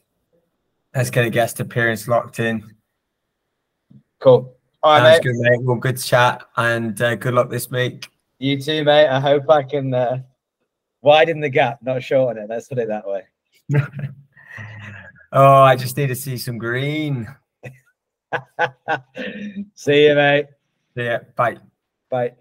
Let's 0.92 1.11
get 1.11 1.25
a 1.25 1.31
guest 1.31 1.61
appearance 1.61 2.09
locked 2.09 2.40
in. 2.40 2.74
Cool. 4.20 4.57
All 4.83 4.92
right, 4.92 4.98
Sounds 4.98 5.24
mate. 5.24 5.33
good, 5.33 5.37
mate. 5.37 5.62
Well, 5.62 5.77
good 5.77 5.98
chat 5.98 6.44
and 6.57 7.00
uh, 7.00 7.14
good 7.16 7.35
luck 7.35 7.50
this 7.50 7.70
week. 7.70 8.09
You 8.38 8.61
too, 8.61 8.85
mate. 8.85 9.09
I 9.09 9.20
hope 9.20 9.48
I 9.48 9.62
can 9.62 9.94
uh, 9.94 10.18
widen 11.03 11.40
the 11.40 11.48
gap, 11.48 11.79
not 11.83 12.03
shorten 12.03 12.42
it. 12.42 12.50
Let's 12.50 12.68
put 12.68 12.79
it 12.79 12.88
that 12.88 13.07
way. 13.07 13.22
oh, 15.33 15.62
I 15.62 15.77
just 15.77 15.96
need 15.96 16.09
to 16.09 16.14
see 16.14 16.37
some 16.37 16.59
green. 16.59 17.27
See 19.74 20.07
you, 20.07 20.14
mate. 20.14 20.46
Yeah, 20.94 21.20
bye. 21.37 21.59
Bye. 22.11 22.35